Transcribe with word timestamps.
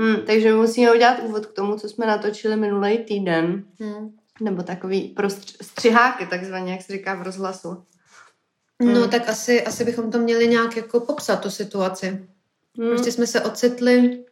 Hmm, 0.00 0.16
takže 0.26 0.54
musíme 0.54 0.92
udělat 0.94 1.18
úvod 1.22 1.46
k 1.46 1.52
tomu, 1.52 1.78
co 1.78 1.88
jsme 1.88 2.06
natočili 2.06 2.56
minulý 2.56 2.98
týden. 2.98 3.64
Hmm. 3.80 4.16
Nebo 4.40 4.62
takový 4.62 5.08
pro 5.08 5.28
stř- 5.28 5.56
střiháky, 5.62 6.26
takzvaně, 6.26 6.72
jak 6.72 6.82
se 6.82 6.92
říká 6.92 7.14
v 7.14 7.22
rozhlasu. 7.22 7.84
No 8.82 9.00
Hmm. 9.00 9.10
tak 9.10 9.28
asi, 9.28 9.62
asi 9.64 9.84
bychom 9.84 10.10
to 10.10 10.18
měli 10.18 10.48
nějak 10.48 10.76
jako 10.76 11.00
popsat, 11.00 11.36
tu 11.40 11.50
situaci. 11.50 12.06
Hmm. 12.78 12.88
Prostě 12.90 13.12
jsme 13.12 13.26
se 13.26 13.40
ocitli 13.40 14.24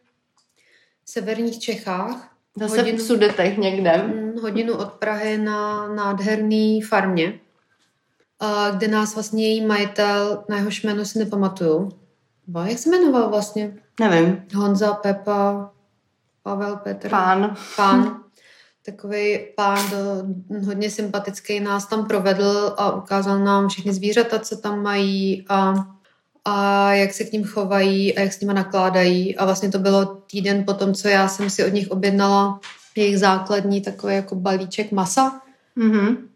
v 1.05 1.09
severních 1.11 1.59
Čechách, 1.59 2.29
Zase 2.59 2.77
hodinu- 2.81 2.97
v 2.97 3.01
Sudetech 3.01 3.57
někde. 3.57 3.97
mm, 3.97 4.39
hodinu 4.41 4.73
od 4.77 4.93
Prahy 4.93 5.37
na 5.37 5.87
nádherný 5.87 6.81
farmě, 6.81 7.39
kde 8.77 8.87
nás 8.87 9.13
vlastně 9.15 9.47
její 9.47 9.65
majitel, 9.65 10.43
na 10.49 10.57
jehož 10.57 10.83
jméno 10.83 11.05
si 11.05 11.19
nepamatuju. 11.19 11.91
Ba, 12.47 12.67
jak 12.67 12.79
se 12.79 12.89
jmenoval 12.89 13.29
vlastně? 13.29 13.73
Nevím. 13.99 14.43
Honza, 14.55 14.93
Pepa, 14.93 15.71
Pavel, 16.43 16.75
Petr. 16.75 17.09
Pán. 17.09 17.55
Pán. 17.75 18.19
Takový 18.85 19.39
pán 19.55 19.79
do, 19.89 19.97
hodně 20.65 20.89
sympatický 20.89 21.59
nás 21.59 21.85
tam 21.85 22.05
provedl 22.05 22.73
a 22.77 22.91
ukázal 22.91 23.39
nám 23.39 23.69
všechny 23.69 23.93
zvířata, 23.93 24.39
co 24.39 24.57
tam 24.57 24.83
mají 24.83 25.45
a, 25.49 25.73
a 26.45 26.89
jak 26.93 27.13
se 27.13 27.23
k 27.23 27.31
ním 27.31 27.43
chovají 27.43 28.17
a 28.17 28.21
jak 28.21 28.33
s 28.33 28.39
nimi 28.39 28.53
nakládají. 28.53 29.37
A 29.37 29.45
vlastně 29.45 29.71
to 29.71 29.79
bylo 29.79 30.05
týden 30.05 30.63
po 30.65 30.73
tom, 30.73 30.93
co 30.93 31.07
já 31.07 31.27
jsem 31.27 31.49
si 31.49 31.65
od 31.65 31.73
nich 31.73 31.91
objednala 31.91 32.59
jejich 32.95 33.19
základní 33.19 33.81
takový 33.81 34.15
jako 34.15 34.35
balíček 34.35 34.91
masa. 34.91 35.41
Mhm. 35.75 36.32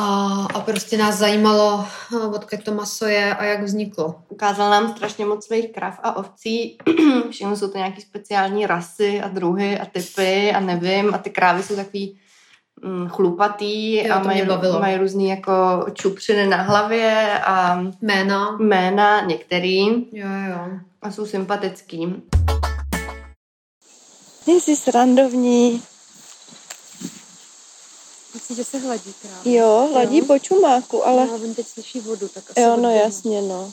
A, 0.00 0.46
a 0.54 0.60
prostě 0.60 0.96
nás 0.98 1.16
zajímalo, 1.18 1.86
odkud 2.34 2.64
to 2.64 2.74
maso 2.74 3.06
je 3.06 3.34
a 3.34 3.44
jak 3.44 3.62
vzniklo. 3.62 4.14
Ukázal 4.28 4.70
nám 4.70 4.92
strašně 4.96 5.24
moc 5.26 5.46
svých 5.46 5.72
krav 5.72 6.00
a 6.02 6.16
ovcí. 6.16 6.78
Všechno 7.30 7.56
jsou 7.56 7.68
to 7.68 7.78
nějaký 7.78 8.00
speciální 8.00 8.66
rasy 8.66 9.20
a 9.20 9.28
druhy 9.28 9.78
a 9.78 9.86
typy 9.86 10.52
a 10.52 10.60
nevím. 10.60 11.14
A 11.14 11.18
ty 11.18 11.30
krávy 11.30 11.62
jsou 11.62 11.76
takový 11.76 12.18
mm, 12.82 13.08
chlupatý 13.08 13.96
Jo, 13.96 14.14
a 14.14 14.22
mají, 14.22 14.42
mají 14.80 14.96
různý 14.96 15.28
jako 15.28 15.52
čupřiny 15.92 16.46
na 16.46 16.56
hlavě 16.56 17.40
a 17.44 17.82
Jména. 18.00 18.56
jména 18.60 19.20
některý 19.20 19.86
Jo, 20.12 20.28
jo. 20.50 20.78
a 21.02 21.10
jsou 21.10 21.26
sympatický. 21.26 22.22
Jsi 24.46 24.76
srandovní. 24.76 25.82
Myslím, 28.38 28.56
že 28.56 28.64
se 28.64 28.78
hladí 28.78 29.14
krávy. 29.22 29.54
Jo, 29.54 29.88
hladí 29.92 30.18
Jo. 30.18 30.24
po 30.26 30.38
čumáku, 30.38 31.06
ale... 31.06 31.28
Ale 31.28 31.40
on 31.40 31.54
teď 31.54 31.66
slyší 31.66 32.00
vodu, 32.00 32.28
tak 32.28 32.50
asi 32.50 32.60
Jo, 32.60 32.76
no 32.76 32.90
jasně, 32.90 33.42
no. 33.42 33.72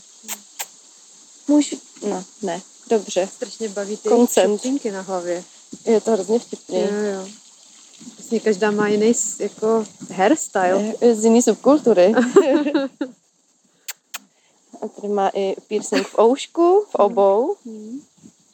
Můžu... 1.47 1.75
No, 2.09 2.23
ne, 2.41 2.61
dobře. 2.89 3.29
Strašně 3.33 3.69
baví 3.69 3.97
ty 3.97 4.09
Koncent. 4.09 4.61
na 4.91 5.01
hlavě. 5.01 5.43
Je 5.85 6.01
to 6.01 6.11
hrozně 6.11 6.39
vtipný. 6.39 6.79
Jo, 6.79 6.87
jo. 6.87 7.27
Vlastně 8.15 8.39
každá 8.39 8.71
má 8.71 8.87
jiný 8.87 9.13
jako 9.39 9.85
hairstyle. 10.11 10.93
Je 11.01 11.15
Z 11.15 11.23
jiný 11.23 11.41
subkultury. 11.41 12.13
A 14.81 14.87
tady 14.87 15.07
má 15.07 15.29
i 15.33 15.55
piercing 15.67 16.07
v 16.07 16.19
oušku, 16.19 16.85
v 16.89 16.95
obou. 16.95 17.55
Hmm. 17.65 18.01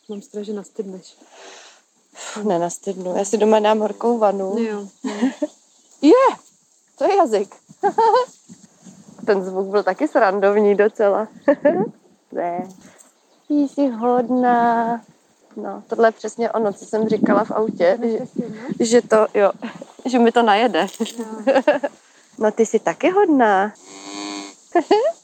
Mám 0.10 0.22
strach, 0.22 0.46
že 0.46 0.54
nastydneš. 0.54 1.16
Nenastydnu. 2.44 3.18
Já 3.18 3.26
si 3.26 3.38
doma 3.38 3.60
dám 3.60 3.80
horkou 3.80 4.18
vanu. 4.18 4.58
Jo. 4.60 4.88
Je! 6.02 6.38
To 6.98 7.04
je 7.04 7.16
jazyk. 7.16 7.56
Ten 9.26 9.44
zvuk 9.44 9.68
byl 9.68 9.84
taky 9.84 10.08
srandovní 10.08 10.76
docela. 10.76 11.28
ne. 12.32 12.70
Jsi 13.50 13.88
hodná. 13.88 15.02
No, 15.56 15.84
tohle 15.88 16.08
je 16.08 16.12
přesně 16.12 16.52
ono, 16.52 16.74
co 16.74 16.86
jsem 16.86 17.10
říkala 17.10 17.44
v 17.44 17.52
autě, 17.52 18.00
že, 18.04 18.86
že 18.86 19.02
to, 19.02 19.28
jo, 19.34 19.52
že 20.06 20.20
mi 20.20 20.32
to 20.32 20.42
najede. 20.44 20.88
No 22.38 22.52
ty 22.52 22.66
jsi 22.66 22.80
taky 22.80 23.10
hodná. 23.10 23.74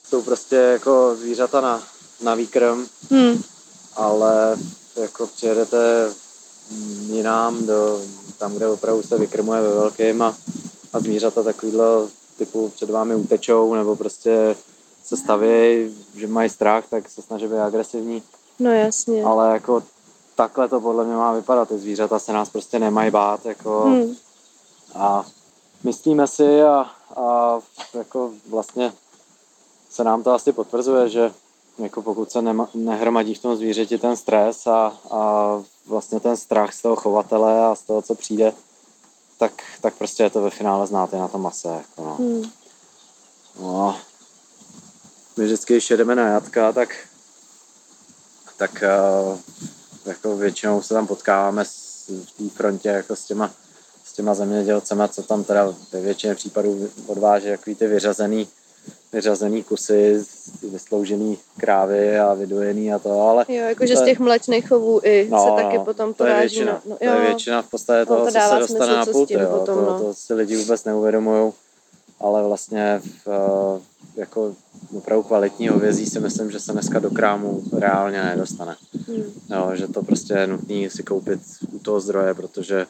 Jsou 0.04 0.22
prostě 0.22 0.56
jako 0.56 1.16
zvířata 1.16 1.62
na, 1.62 1.84
na 2.22 2.36
výkrm, 2.36 2.86
Hm. 3.12 3.42
ale 3.96 4.58
jako 4.96 5.28
přijedete 5.28 6.14
jinam, 7.08 7.66
do, 7.66 8.02
tam, 8.38 8.54
kde 8.56 8.68
opravdu 8.68 9.04
se 9.04 9.18
vykrmuje 9.18 9.62
ve 9.62 9.70
velkým 9.70 10.22
a, 10.22 10.36
a 10.98 11.00
zvířata 11.00 11.44
takovýhle 11.44 11.86
typu 12.38 12.70
před 12.70 12.90
vámi 12.90 13.16
utečou 13.16 13.74
nebo 13.74 13.96
prostě 13.96 14.56
se 15.04 15.18
staví, 15.18 15.48
že 16.16 16.28
mají 16.28 16.50
strach, 16.50 16.84
tak 16.90 17.10
se 17.10 17.22
snaží 17.22 17.48
být 17.48 17.58
agresivní, 17.58 18.24
No 18.60 18.72
jasně. 18.72 19.24
ale 19.24 19.54
jako 19.54 19.84
takhle 20.36 20.68
to 20.70 20.82
podle 20.82 21.06
mě 21.06 21.16
má 21.16 21.34
vypadat, 21.34 21.70
ty 21.70 21.78
zvířata 21.78 22.20
se 22.20 22.34
nás 22.34 22.50
prostě 22.50 22.80
nemají 22.80 23.12
bát, 23.12 23.46
jako 23.46 23.86
Hm. 23.88 24.16
a 24.96 25.26
myslíme 25.84 26.28
si 26.28 26.62
a, 26.64 26.86
a 27.16 27.60
jako 27.94 28.32
vlastně 28.50 28.94
se 29.90 30.04
nám 30.04 30.24
to 30.24 30.32
asi 30.32 30.52
potvrzuje, 30.52 31.10
že 31.10 31.34
jako 31.78 32.02
pokud 32.02 32.32
se 32.32 32.42
nema, 32.42 32.70
nehromadí 32.74 33.34
v 33.36 33.42
tom 33.42 33.56
zvířeti 33.56 33.98
ten 33.98 34.16
stres 34.18 34.68
a, 34.68 34.94
a 35.12 35.52
vlastně 35.88 36.20
ten 36.20 36.38
strach 36.38 36.74
z 36.74 36.82
toho 36.82 36.96
chovatele 36.96 37.66
a 37.66 37.76
z 37.76 37.82
toho, 37.82 38.02
co 38.02 38.16
přijde, 38.16 38.54
tak, 39.38 39.52
tak 39.82 39.94
prostě 39.94 40.24
je 40.24 40.30
to 40.30 40.42
ve 40.42 40.50
finále 40.50 40.88
znáte 40.88 41.18
na 41.18 41.28
tom 41.28 41.42
mase. 41.42 41.68
Jako 41.70 42.04
no. 42.04 42.18
Hm. 42.20 42.52
No, 43.60 44.00
my 45.38 45.46
vždycky, 45.46 45.74
když 45.74 45.90
jedeme 45.90 46.16
na 46.16 46.28
jatka, 46.28 46.72
tak, 46.74 46.90
tak 48.58 48.84
eh, 48.84 49.38
jako 50.06 50.38
většinou 50.38 50.82
se 50.82 50.94
tam 50.94 51.08
potkáváme 51.08 51.66
s- 51.66 52.08
v 52.08 52.32
té 52.38 52.50
frontě 52.56 52.90
jako 52.90 53.16
s 53.16 53.26
těma, 53.26 53.52
s 54.06 54.14
těma 54.14 54.34
zemědělcema, 54.34 55.08
co 55.08 55.24
tam 55.24 55.44
teda 55.44 55.74
ve 55.92 56.02
většině 56.02 56.36
případů 56.36 56.90
odváží 57.08 57.46
takový 57.48 57.76
ty 57.76 57.88
vyřazený, 57.88 58.48
vyřazený 59.14 59.64
kusy, 59.64 60.24
vysloužený 60.72 61.38
krávy 61.58 62.20
a 62.20 62.34
vydojený 62.34 62.94
a 62.94 63.00
to, 63.00 63.22
ale 63.22 63.46
Jo, 63.48 63.64
jakože 63.64 63.96
z 63.96 64.02
těch 64.06 64.20
mlečných 64.20 64.68
chovů 64.68 65.00
i 65.04 65.28
No, 65.32 65.40
se 65.58 65.64
taky 65.64 65.78
no, 65.78 65.86
potom 65.86 66.14
to 66.14 66.26
je 66.26 66.40
většina, 66.40 66.72
na- 66.74 66.82
no, 66.90 66.96
to 66.98 67.04
je 67.06 67.22
většina 67.22 67.62
v 67.62 67.70
podstatě 67.70 68.00
No, 68.00 68.06
toho, 68.06 68.20
to 68.20 68.32
co 68.32 68.32
se 68.32 68.60
dostane 68.60 69.04
smysl, 69.06 69.20
na 69.20 69.26
tím 69.26 69.40
Jo. 69.40 69.50
potom, 69.50 69.76
to, 69.76 69.82
no. 69.92 70.00
to 70.00 70.14
si 70.14 70.34
lidi 70.34 70.56
vůbec 70.58 70.84
neuvědomují, 70.84 71.54
ale 72.20 72.44
vlastně 72.44 73.02
v, 73.26 73.28
eh, 73.28 73.82
jako 74.22 74.56
opravdu 74.98 75.24
kvalitní 75.24 75.68
hovězí 75.68 76.06
si 76.06 76.20
myslím, 76.20 76.52
že 76.52 76.60
se 76.60 76.72
dneska 76.72 77.00
do 77.00 77.10
krámu 77.12 77.64
reálně 77.78 78.24
nedostane. 78.24 78.76
Hm. 79.08 79.24
Jo, 79.50 79.72
že 79.74 79.88
to 79.88 80.04
prostě 80.04 80.34
je 80.34 80.48
nutné 80.48 80.90
si 80.90 81.04
koupit 81.04 81.40
u 81.74 81.80
toho 81.80 82.00
zdroje, 82.00 82.34
protože 82.34 82.86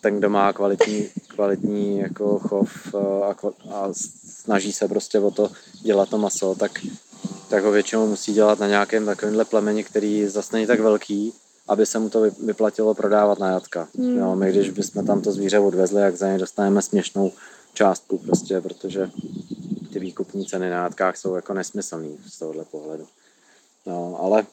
ten, 0.00 0.18
kdo 0.18 0.30
má 0.30 0.52
kvalitní, 0.52 1.08
kvalitní 1.28 1.98
jako 1.98 2.38
chov 2.38 2.94
eh, 2.94 3.24
a, 3.24 3.34
a 3.74 3.88
snaží 4.42 4.72
se 4.72 4.88
prostě 4.88 5.18
o 5.18 5.30
to 5.30 5.50
dělat 5.82 6.08
to 6.08 6.18
maso, 6.18 6.54
tak, 6.54 6.80
tak 7.48 7.64
ho 7.64 7.70
většinou 7.70 8.06
musí 8.06 8.32
dělat 8.32 8.58
na 8.58 8.68
nějakém 8.68 9.06
takovémhle 9.06 9.44
plemeni, 9.44 9.84
který 9.84 10.26
zase 10.26 10.56
není 10.56 10.66
tak 10.66 10.80
velký, 10.80 11.32
aby 11.68 11.86
se 11.86 11.98
mu 11.98 12.10
to 12.10 12.20
vy- 12.20 12.32
vyplatilo 12.44 12.94
prodávat 12.94 13.38
na 13.38 13.50
jatka. 13.50 13.88
Hmm. 13.98 14.18
Jo, 14.18 14.36
my 14.36 14.50
když 14.50 14.70
bychom 14.70 15.06
tam 15.06 15.22
to 15.22 15.32
zvíře 15.32 15.58
odvezli, 15.58 16.02
jak 16.02 16.16
za 16.16 16.28
ně 16.32 16.38
dostaneme 16.38 16.82
směšnou 16.82 17.32
částku 17.74 18.18
prostě, 18.18 18.60
protože 18.60 19.10
ty 19.92 19.98
výkupní 19.98 20.46
ceny 20.46 20.70
na 20.70 20.82
jatkách 20.82 21.16
jsou 21.16 21.34
jako 21.34 21.54
nesmyslný 21.54 22.18
z 22.28 22.38
tohohle 22.38 22.64
pohledu. 22.64 23.06
No, 23.86 24.18
ale, 24.20 24.46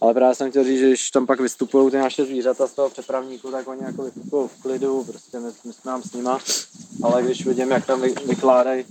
ale 0.00 0.14
právě 0.14 0.34
jsem 0.34 0.50
chtěl 0.50 0.64
říct, 0.64 0.78
že 0.78 0.88
když 0.88 1.10
tam 1.10 1.26
pak 1.26 1.40
vystupují 1.40 1.90
ty 1.90 1.96
naše 1.96 2.24
zvířata 2.24 2.66
z 2.66 2.72
toho 2.72 2.90
přepravníku, 2.90 3.50
tak 3.50 3.68
oni 3.68 3.84
jako 3.84 4.02
vystupují 4.02 4.48
v 4.48 4.62
klidu, 4.62 5.04
prostě 5.04 5.40
my, 5.40 5.46
my 5.64 5.72
jsme 5.72 5.82
tam 5.84 6.02
s 6.02 6.12
nima, 6.12 6.38
ale 7.02 7.22
když 7.22 7.46
vidím, 7.46 7.70
jak 7.70 7.86
tam 7.86 8.00
vy, 8.00 8.14
vykládají 8.26 8.84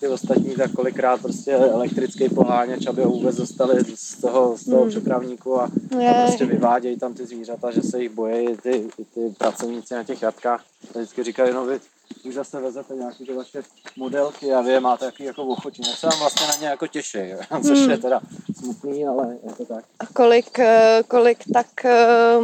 ty 0.00 0.08
ostatní, 0.08 0.54
tak 0.56 0.72
kolikrát 0.72 1.20
prostě 1.22 1.52
elektrický 1.54 2.28
poháněč, 2.28 2.86
aby 2.86 3.02
ho 3.02 3.10
vůbec 3.10 3.36
dostali 3.36 3.84
z 3.94 4.20
toho, 4.20 4.56
z 4.58 4.64
toho 4.64 4.80
Hmm. 4.80 4.90
přepravníku 4.90 5.60
a, 5.60 5.64
a 5.64 6.26
prostě 6.26 6.44
vyvádějí 6.44 6.98
tam 6.98 7.14
ty 7.14 7.26
zvířata, 7.26 7.70
že 7.70 7.82
se 7.82 8.02
jich 8.02 8.10
bojí 8.10 8.56
ty, 8.56 8.88
ty 9.14 9.34
pracovníci 9.38 9.94
na 9.94 10.04
těch 10.04 10.22
jatkách. 10.22 10.64
A 10.94 10.98
vždycky 10.98 11.22
říkají, 11.22 11.52
no 11.54 11.64
vy 11.66 11.80
už 12.24 12.34
zase 12.34 12.60
vezete 12.60 12.94
nějaké 12.94 13.24
ty 13.24 13.32
vaše 13.32 13.62
modelky 13.96 14.52
a 14.52 14.60
vy 14.60 14.72
je 14.72 14.80
máte 14.80 15.04
jaký 15.04 15.24
jako 15.24 15.42
ochočí. 15.44 15.82
Já 15.88 15.94
se 15.96 16.06
vám 16.06 16.18
vlastně 16.18 16.46
na 16.46 16.54
ně 16.60 16.66
jako 16.66 16.86
těší, 16.86 17.18
což 17.62 17.78
Hmm. 17.78 17.90
je 17.90 17.98
teda 17.98 18.20
smutný, 18.60 19.06
ale 19.06 19.36
je 19.48 19.54
to 19.54 19.64
tak. 19.64 19.84
A 19.98 20.06
kolik, 20.06 20.58
eh, 20.58 21.02
kolik 21.08 21.38
tak 21.54 21.84
eh, 21.84 22.36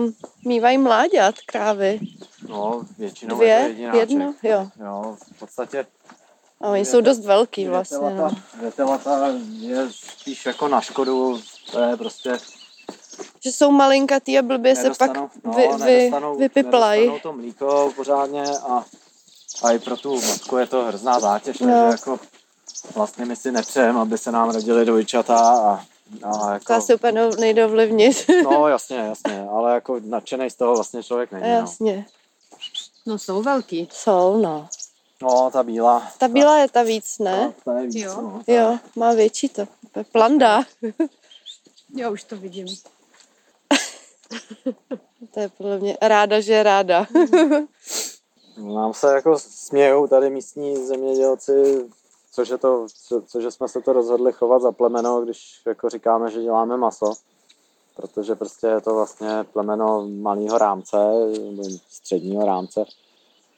mývají 0.47 0.79
mláďat 0.79 1.35
krávy? 1.47 2.01
No, 2.49 2.83
většinou 2.99 3.43
je 3.43 3.57
to 3.57 3.63
Dvě? 3.63 3.69
jedináček. 3.69 4.01
Jedno? 4.11 4.35
Jo. 4.43 4.69
Jo, 4.85 5.17
v 5.37 5.39
podstatě 5.39 5.87
A 6.61 6.69
oni 6.69 6.85
jsou 6.85 7.01
dost 7.01 7.19
velký 7.25 7.69
vlastně. 7.69 7.99
No. 7.99 8.09
větelata, 8.11 8.37
větelata 8.61 9.29
je 9.59 9.89
spíš 9.91 10.47
jako 10.47 10.69
na 10.69 10.81
škodu, 10.81 11.41
to 11.73 11.81
je 11.81 11.97
prostě 11.97 12.39
Že 13.41 13.53
jsou 13.53 13.71
malinkatý 13.71 14.39
a 14.39 14.43
blbě 14.43 14.77
se 14.77 14.91
pak 14.99 15.01
nedostanou, 15.01 15.31
no, 15.45 15.53
vy, 15.53 15.85
vy, 15.85 16.13
vypiplají. 16.39 17.01
nedostanou 17.07 17.33
to 17.33 17.39
mlíko 17.39 17.93
pořádně 17.97 18.43
a, 18.69 18.85
a 19.63 19.73
i 19.73 19.79
pro 19.79 19.97
tu 19.97 20.21
matku 20.21 20.57
je 20.57 20.67
to 20.67 20.85
hrozná 20.85 21.21
zátěž, 21.21 21.59
No. 21.59 21.67
takže 21.67 21.87
jako 21.91 22.19
vlastně 22.95 23.25
my 23.25 23.37
si 23.37 23.53
nepřejeme, 23.53 24.01
aby 24.01 24.19
se 24.19 24.33
nám 24.33 24.51
rodily 24.51 24.85
dvojčata 24.85 25.37
a, 25.39 25.85
No, 26.23 26.39
To 26.45 26.51
jako, 26.53 26.73
asi 26.73 26.95
úplně 26.95 27.13
no- 27.13 27.31
nejde 27.39 27.67
ovlivnit. 27.67 28.27
no 28.45 28.69
jasně, 28.69 28.97
jasně, 28.97 29.47
ale 29.53 29.75
jako 29.75 30.01
nadšený 30.05 30.51
z 30.51 30.55
toho 30.55 30.75
vlastně 30.75 31.03
člověk 31.03 31.33
není. 31.33 31.45
No. 31.45 31.49
Jasně. 31.51 32.07
No 33.07 33.19
jsou 33.19 33.43
velký. 33.43 33.89
Jsou, 33.93 34.39
no. 34.43 34.69
No, 35.23 35.51
ta 35.53 35.63
bílá. 35.63 36.13
Ta 36.19 36.29
bílá 36.29 36.59
je 36.59 36.69
ta 36.69 36.83
víc, 36.83 37.19
ne? 37.19 37.55
Ta, 37.65 37.73
ta 37.73 37.79
je 37.79 37.87
víc, 37.87 37.95
Jo. 37.97 38.21
no. 38.23 38.43
Ta- 38.47 38.53
Jo, 38.53 38.79
má 38.97 39.13
větší 39.13 39.49
to. 39.49 39.67
To 39.93 39.99
je 40.01 40.05
Planda. 40.05 40.63
Jo, 41.95 42.13
už 42.13 42.25
to 42.25 42.37
vidím. 42.37 42.67
To 45.35 45.41
je 45.41 45.49
podle 45.49 45.79
mě 45.79 45.97
ráda, 46.03 46.41
že 46.41 46.53
je 46.53 46.63
ráda. 46.63 47.07
Nám 48.75 48.95
se 48.95 49.15
jako 49.15 49.39
smějou 49.39 50.07
tady 50.07 50.31
místní 50.31 50.87
zemědělci, 50.87 51.85
což 52.33 52.49
je 52.49 52.59
to, 52.59 52.87
co, 53.09 53.23
cože 53.23 53.51
jsme 53.51 53.69
se 53.69 53.81
to 53.81 53.93
rozhodli 53.93 54.33
chovat 54.33 54.63
za 54.63 54.73
plemeno, 54.73 55.21
když 55.21 55.61
jako 55.67 55.91
říkáme, 55.91 56.31
že 56.31 56.43
děláme 56.43 56.77
maso. 56.77 57.13
Protože 57.97 58.35
prostě 58.35 58.67
je 58.67 58.81
to 58.81 58.95
vlastně 58.95 59.29
plemeno 59.53 60.09
malého 60.09 60.59
rámce, 60.59 60.97
nebo 61.51 61.63
středního 61.91 62.47
rámce. 62.47 62.85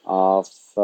A, 0.05 0.41
v, 0.41 0.77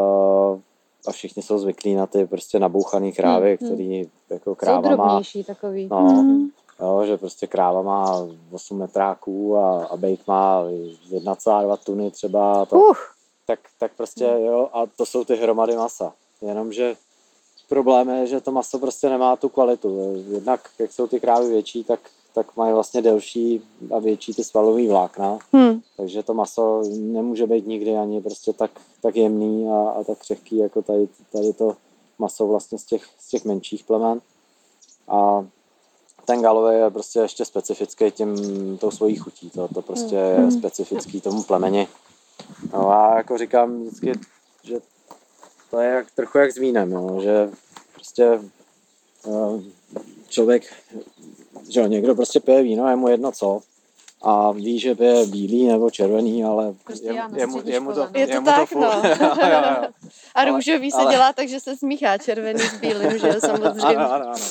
a 1.06 1.12
všichni 1.12 1.42
jsou 1.42 1.58
zvyklí 1.58 1.94
na 1.94 2.06
ty 2.06 2.26
prostě 2.26 2.58
nabouchaný 2.58 3.12
krávy, 3.12 3.58
Hmm, 3.60 3.68
hmm. 3.68 3.76
který 3.76 4.10
jako 4.30 4.50
Jsou 4.50 4.54
kráva 4.54 4.96
má, 4.96 4.96
drobnější 4.96 5.44
takový. 5.44 5.88
no, 5.90 6.00
Mm. 6.00 6.48
jo, 6.80 7.02
že 7.06 7.16
prostě 7.16 7.46
kráva 7.46 7.82
má 7.82 8.26
8 8.52 8.78
metráků 8.78 9.56
a, 9.56 9.84
a 9.86 9.96
bejk 9.96 10.26
má 10.26 10.62
1,2 11.10 11.76
tuny 11.76 12.10
třeba. 12.10 12.66
To, 12.66 12.76
Uh, 12.76 12.94
tak, 13.46 13.60
tak 13.78 13.92
prostě 13.96 14.24
jo, 14.24 14.68
a 14.72 14.82
to 14.96 15.06
jsou 15.06 15.24
ty 15.24 15.36
hromady 15.36 15.76
masa. 15.76 16.12
Jenomže 16.42 16.94
problém 17.68 18.08
je, 18.08 18.26
že 18.26 18.40
to 18.40 18.52
maso 18.52 18.78
prostě 18.78 19.08
nemá 19.08 19.36
tu 19.36 19.48
kvalitu. 19.48 20.14
Jednak, 20.30 20.60
jak 20.78 20.92
jsou 20.92 21.06
ty 21.06 21.20
krávy 21.20 21.48
větší, 21.48 21.84
tak, 21.84 22.00
tak 22.36 22.56
mají 22.56 22.72
vlastně 22.72 23.02
delší 23.02 23.62
a 23.94 23.98
větší 23.98 24.34
ty 24.34 24.44
svalový 24.44 24.88
vlákna, 24.88 25.38
hm. 25.56 25.80
takže 25.96 26.22
to 26.22 26.34
maso 26.34 26.82
nemůže 27.00 27.46
být 27.46 27.66
nikdy 27.66 27.96
ani 27.96 28.20
prostě 28.20 28.52
tak, 28.52 28.70
tak 29.02 29.16
jemný 29.16 29.68
a, 29.68 29.90
a 29.90 30.04
tak 30.04 30.18
křehký, 30.18 30.56
jako 30.56 30.82
tady, 30.82 31.08
tady 31.32 31.52
to 31.52 31.76
maso 32.18 32.46
vlastně 32.46 32.78
z 32.78 32.84
těch, 32.84 33.02
z 33.18 33.28
těch 33.28 33.44
menších 33.44 33.84
plemen. 33.84 34.20
A 35.08 35.46
ten 36.24 36.42
galový 36.42 36.74
je 36.76 36.90
prostě 36.90 37.18
ještě 37.18 37.44
specifický 37.44 38.10
tím, 38.10 38.36
tou 38.78 38.90
svojí 38.90 39.16
chutí. 39.16 39.50
To, 39.50 39.68
to 39.68 39.82
prostě 39.82 40.14
je 40.16 40.38
Mm. 40.38 40.50
specifický 40.50 41.20
tomu 41.20 41.42
plemeni. 41.42 41.88
No 42.72 42.90
a 42.90 43.16
jako 43.16 43.38
říkám 43.38 43.80
vždycky, 43.82 44.12
že 44.62 44.80
to 45.70 45.80
je 45.80 45.90
jak, 45.90 46.10
trochu 46.10 46.38
jak 46.38 46.52
s 46.52 46.58
vínem, 46.58 46.92
jo, 46.92 47.20
že 47.22 47.50
prostě 47.94 48.40
eh, 49.26 49.62
člověk, 50.28 50.62
že 51.70 51.80
jo, 51.80 51.86
někdo 51.86 52.14
prostě 52.14 52.40
pije 52.40 52.62
víno, 52.62 52.88
je 52.88 52.96
mu 52.96 53.08
jedno 53.08 53.32
co, 53.32 53.60
a 54.22 54.52
ví, 54.52 54.78
že 54.78 54.94
pije 54.94 55.26
bílý 55.26 55.66
nebo 55.66 55.90
červený, 55.90 56.44
ale 56.44 56.74
Prostě 56.84 57.06
je, 57.06 57.22
je, 57.36 57.46
mu, 57.46 57.60
je 57.64 57.80
mu 57.80 57.92
to, 57.92 58.00
no. 58.00 58.08
Je 58.14 58.26
to 58.26 58.32
je 58.32 58.40
mu 58.40 58.46
tak, 58.46 58.68
furt- 58.68 58.80
no. 58.80 59.08
jo, 59.26 59.34
jo, 59.42 59.48
jo. 59.52 59.88
A 60.34 60.40
Ale- 60.40 60.50
růžový 60.50 60.90
se 60.90 60.96
ale- 60.98 61.12
dělá 61.12 61.32
tak, 61.32 61.48
že 61.48 61.60
se 61.60 61.76
smíchá 61.76 62.18
červený 62.18 62.60
s 62.60 62.80
bílým, 62.80 63.18
že 63.18 63.28
jo, 63.28 63.34
samozřejmě. 63.40 63.82
Ano, 63.96 64.12
ano, 64.12 64.26
ano. 64.26 64.44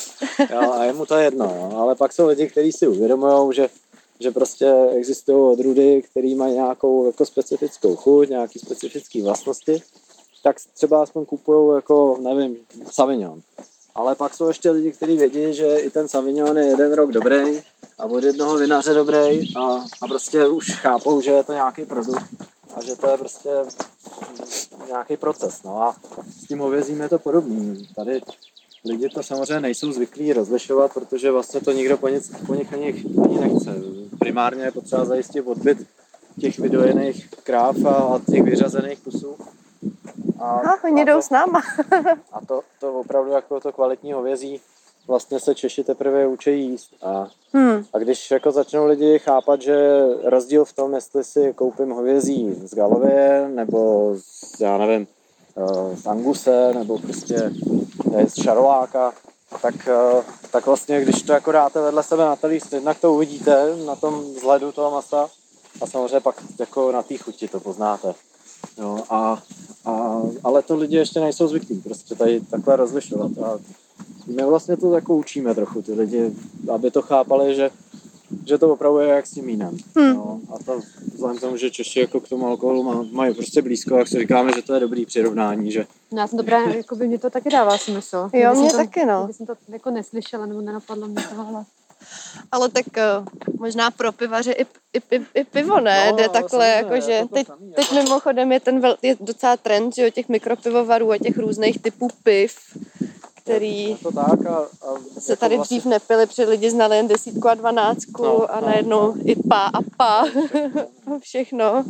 Jo, 0.50 0.72
a 0.72 0.84
je 0.84 0.92
mu 0.92 1.06
to 1.06 1.16
jedno, 1.16 1.44
jo. 1.44 1.78
ale 1.78 1.94
pak 1.94 2.12
jsou 2.12 2.26
lidi, 2.26 2.48
kteří 2.48 2.72
si 2.72 2.88
uvědomují, 2.88 3.54
že, 3.54 3.68
že 4.20 4.30
prostě 4.30 4.74
existují 4.96 5.52
odrůdy, 5.52 6.02
které 6.10 6.34
mají 6.34 6.54
nějakou 6.54 7.06
jako 7.06 7.26
specifickou 7.26 7.96
chuť, 7.96 8.28
nějaké 8.28 8.58
specifické 8.58 9.22
vlastnosti, 9.22 9.82
tak 10.42 10.56
třeba 10.74 11.02
aspoň 11.02 11.24
kupují 11.24 11.74
jako, 11.76 12.18
nevím, 12.20 12.56
Savignon. 12.90 13.40
Ale 13.96 14.14
pak 14.14 14.34
jsou 14.34 14.48
ještě 14.48 14.70
lidi, 14.70 14.92
kteří 14.92 15.16
vědí, 15.16 15.54
že 15.54 15.76
i 15.76 15.90
ten 15.90 16.08
Savignon 16.08 16.58
je 16.58 16.64
jeden 16.64 16.92
rok 16.92 17.12
dobrý 17.12 17.60
a 17.98 18.04
od 18.04 18.24
jednoho 18.24 18.56
vinaře 18.56 18.94
dobrý 18.94 19.56
a, 19.56 19.84
a 20.02 20.06
prostě 20.08 20.46
už 20.46 20.70
chápou, 20.70 21.20
že 21.20 21.30
je 21.30 21.44
to 21.44 21.52
nějaký 21.52 21.84
produkt 21.84 22.24
a 22.74 22.82
že 22.82 22.96
to 22.96 23.10
je 23.10 23.18
prostě 23.18 23.50
nějaký 24.88 25.16
proces. 25.16 25.62
No 25.62 25.82
a 25.82 25.96
s 26.30 26.48
tím 26.48 26.58
hovězím 26.58 27.00
je 27.00 27.08
to 27.08 27.18
podobný. 27.18 27.88
Tady 27.96 28.20
lidi 28.84 29.08
to 29.08 29.22
samozřejmě 29.22 29.60
nejsou 29.60 29.92
zvyklí 29.92 30.32
rozlišovat, 30.32 30.94
protože 30.94 31.30
vlastně 31.30 31.60
to 31.60 31.72
nikdo 31.72 31.96
po, 31.96 32.08
nic, 32.08 32.32
po 32.46 32.54
nich 32.54 32.72
ani, 32.72 33.04
ani 33.24 33.40
nechce. 33.40 33.74
Primárně 34.18 34.64
je 34.64 34.72
potřeba 34.72 35.04
zajistit 35.04 35.42
odbyt 35.42 35.78
těch 36.40 36.58
vydojených 36.58 37.30
kráv 37.30 37.84
a, 37.84 37.94
a 37.94 38.20
těch 38.30 38.42
vyřazených 38.42 38.98
kusů. 38.98 39.36
A, 40.40 40.50
A 40.50 40.84
oni 40.84 41.02
a 41.02 41.04
jdou 41.04 41.14
to, 41.14 41.22
s 41.22 41.30
náma. 41.30 41.62
a 42.32 42.46
to, 42.46 42.60
to 42.80 42.92
opravdu 43.00 43.30
jako 43.30 43.60
to 43.60 43.72
kvalitní 43.72 44.12
hovězí 44.12 44.60
vlastně 45.08 45.40
se 45.40 45.54
Češi 45.54 45.84
teprve 45.84 46.26
učí 46.26 46.60
jíst. 46.60 46.90
A, 47.02 47.26
Hm. 47.56 47.84
a 47.92 47.98
když 47.98 48.30
jako 48.30 48.50
začnou 48.50 48.86
lidi 48.86 49.18
chápat, 49.18 49.62
že 49.62 49.76
rozdíl 50.24 50.64
v 50.64 50.72
tom, 50.72 50.94
jestli 50.94 51.24
si 51.24 51.52
koupím 51.54 51.90
hovězí 51.90 52.54
z 52.54 52.74
Galovie, 52.74 53.48
nebo 53.48 54.10
z, 54.18 54.60
já 54.60 54.78
nevím, 54.78 55.06
eh, 55.56 55.96
z 55.96 56.06
Anguse, 56.06 56.72
nebo 56.74 56.98
prostě 56.98 57.52
eh, 58.18 58.26
z 58.26 58.42
Šaroláka, 58.42 59.12
tak, 59.62 59.74
eh, 59.88 60.22
tak 60.50 60.66
vlastně, 60.66 61.00
když 61.00 61.22
to 61.22 61.32
jako 61.32 61.52
dáte 61.52 61.80
vedle 61.80 62.02
sebe 62.02 62.24
na 62.24 62.36
talíř, 62.36 62.72
jednak 62.72 63.00
to 63.00 63.12
uvidíte 63.12 63.76
na 63.86 63.96
tom 63.96 64.20
vzhledu 64.34 64.72
toho 64.72 64.90
masa 64.90 65.28
a 65.82 65.86
samozřejmě 65.86 66.20
pak 66.20 66.36
jako 66.60 66.92
na 66.92 67.02
té 67.02 67.18
chuti 67.18 67.48
to 67.48 67.60
poznáte. 67.60 68.14
Jo, 68.78 69.04
a, 69.10 69.42
a, 69.84 70.22
ale 70.44 70.62
to 70.62 70.76
lidi 70.76 70.96
ještě 70.96 71.20
nejsou 71.20 71.48
zvyklí 71.48 71.80
prostě 71.80 72.14
tady 72.14 72.40
takhle 72.40 72.76
rozlišovat. 72.76 73.38
A 73.38 73.58
my 74.26 74.42
vlastně 74.44 74.76
to 74.76 74.94
jako 74.94 75.16
učíme 75.16 75.54
trochu 75.54 75.82
ty 75.82 75.92
lidi, 75.92 76.30
aby 76.74 76.90
to 76.90 77.02
chápali, 77.02 77.54
že, 77.54 77.70
že 78.46 78.58
to 78.58 78.72
opravdu 78.72 78.98
je 78.98 79.08
jak 79.08 79.26
s 79.26 79.30
tím 79.30 79.46
vínem. 79.46 79.76
Hmm. 79.96 80.14
No, 80.14 80.40
a 80.54 80.64
to 80.64 80.80
vzhledem 81.14 81.38
k 81.38 81.40
tomu, 81.40 81.56
že 81.56 81.70
Češi 81.70 82.00
jako 82.00 82.20
k 82.20 82.28
tomu 82.28 82.46
alkoholu 82.46 82.82
má, 82.82 83.04
mají 83.12 83.34
prostě 83.34 83.62
blízko, 83.62 83.96
jak 83.96 84.08
si 84.08 84.18
říkáme, 84.18 84.52
že 84.56 84.62
to 84.62 84.74
je 84.74 84.80
dobrý 84.80 85.06
přirovnání, 85.06 85.72
že 85.72 85.86
No, 86.12 86.18
já 86.18 86.26
jsem 86.26 86.38
to 86.38 86.44
právě, 86.44 86.76
jako 86.76 86.96
by 86.96 87.08
mě 87.08 87.18
to 87.18 87.30
taky 87.30 87.50
dává 87.50 87.78
smysl. 87.78 88.30
Jo, 88.32 88.54
mě 88.54 88.70
to, 88.70 88.76
taky, 88.76 89.06
no. 89.06 89.18
Kdyby 89.20 89.32
jsem 89.32 89.46
to 89.46 89.54
jako 89.68 89.90
neslyšela, 89.90 90.46
nebo 90.46 90.60
nenapadlo 90.60 91.08
mě 91.08 91.22
to, 91.22 91.64
ale... 92.52 92.68
Tak 92.68 92.84
uh, 92.96 93.60
možná 93.60 93.90
pro 93.90 94.12
pivaře 94.12 94.52
i, 94.52 94.62
i, 94.92 95.16
i, 95.16 95.26
i 95.34 95.44
pivo 95.44 95.80
ne, 95.80 96.06
No, 96.10 96.16
jde 96.16 96.28
takhle, 96.28 96.72
samozřejmě, 96.72 96.94
jakože 96.94 97.20
to 97.22 97.28
to 97.28 97.34
teď, 97.34 97.46
samý, 97.46 97.72
teď 97.72 97.92
jako- 97.92 98.04
mimochodem 98.04 98.52
je 98.52 98.60
ten 98.60 98.80
vel, 98.80 98.96
je 99.02 99.16
docela 99.20 99.56
trend, 99.56 99.94
že 99.94 100.02
jo, 100.02 100.10
těch 100.10 100.28
mikropivovarů 100.28 101.12
a 101.12 101.18
těch 101.18 101.38
různých 101.38 101.82
typů 101.82 102.08
piv, 102.22 102.56
který 103.34 103.96
to 104.02 104.12
tak 104.12 104.46
a, 104.46 104.56
a 104.58 105.20
se 105.20 105.36
tady 105.36 105.58
dřív 105.58 105.84
nepili, 105.84 106.26
protože 106.26 106.44
lidi 106.44 106.70
znali 106.70 106.96
jen 106.96 107.08
desítku 107.08 107.48
a 107.48 107.54
dvanáctku 107.54 108.22
No, 108.22 108.54
a 108.54 108.60
no, 108.60 108.66
najednou 108.66 109.14
i 109.24 109.36
pá 109.48 109.70
a 109.74 109.82
pá, 109.96 110.24
všechno. 111.20 111.84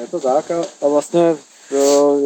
Je 0.00 0.06
to 0.06 0.20
tak 0.20 0.50
a, 0.50 0.64
a 0.82 0.88
vlastně 0.88 1.36
jo, 1.70 2.20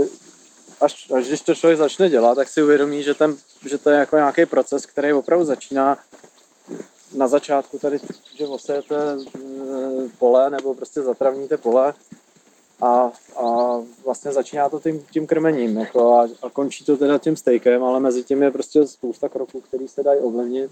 až, 0.81 1.11
až 1.17 1.26
když 1.26 1.40
to 1.40 1.55
člověk 1.55 1.78
začne 1.78 2.09
dělat, 2.09 2.35
tak 2.35 2.49
si 2.49 2.62
uvědomí, 2.62 3.02
že, 3.02 3.14
ten, 3.14 3.37
že 3.67 3.78
to 3.78 3.90
je 3.90 3.99
jako 3.99 4.17
nějaký 4.17 4.47
proces, 4.47 4.87
který 4.87 5.12
opravdu 5.12 5.45
začíná 5.45 5.99
na 7.17 7.29
začátku 7.29 7.79
tady, 7.79 7.99
že 8.35 8.47
osejete 8.47 8.97
eh, 9.37 9.41
pole 10.19 10.50
nebo 10.50 10.75
prostě 10.75 11.03
zatravníte 11.03 11.57
pole 11.57 11.95
a, 12.81 12.87
a 13.37 13.77
vlastně 14.05 14.33
začíná 14.33 14.69
to 14.69 14.81
tím, 14.81 15.05
tím 15.11 15.27
krmením 15.27 15.77
jako 15.77 16.12
a, 16.12 16.29
a, 16.43 16.50
končí 16.50 16.85
to 16.85 16.97
teda 16.97 17.19
tím 17.19 17.37
stejkem, 17.37 17.85
ale 17.85 18.00
mezi 18.00 18.25
tím 18.25 18.43
je 18.43 18.50
prostě 18.50 18.87
spousta 18.87 19.29
kroků, 19.29 19.61
který 19.61 19.88
se 19.88 20.03
dají 20.03 20.21
ovlivnit 20.21 20.71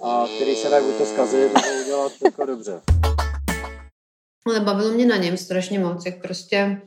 a 0.00 0.26
který 0.36 0.56
se 0.56 0.68
dají 0.68 0.86
buď 0.86 0.94
to 0.94 1.06
zkazit 1.06 1.54
nebo 1.54 1.82
udělat 1.84 2.12
jako 2.24 2.46
dobře. 2.46 2.80
Ale 4.46 4.60
bavilo 4.60 4.90
mě 4.90 5.06
na 5.06 5.16
něm 5.16 5.36
strašně 5.36 5.78
moc, 5.78 6.06
jak 6.06 6.22
prostě 6.22 6.80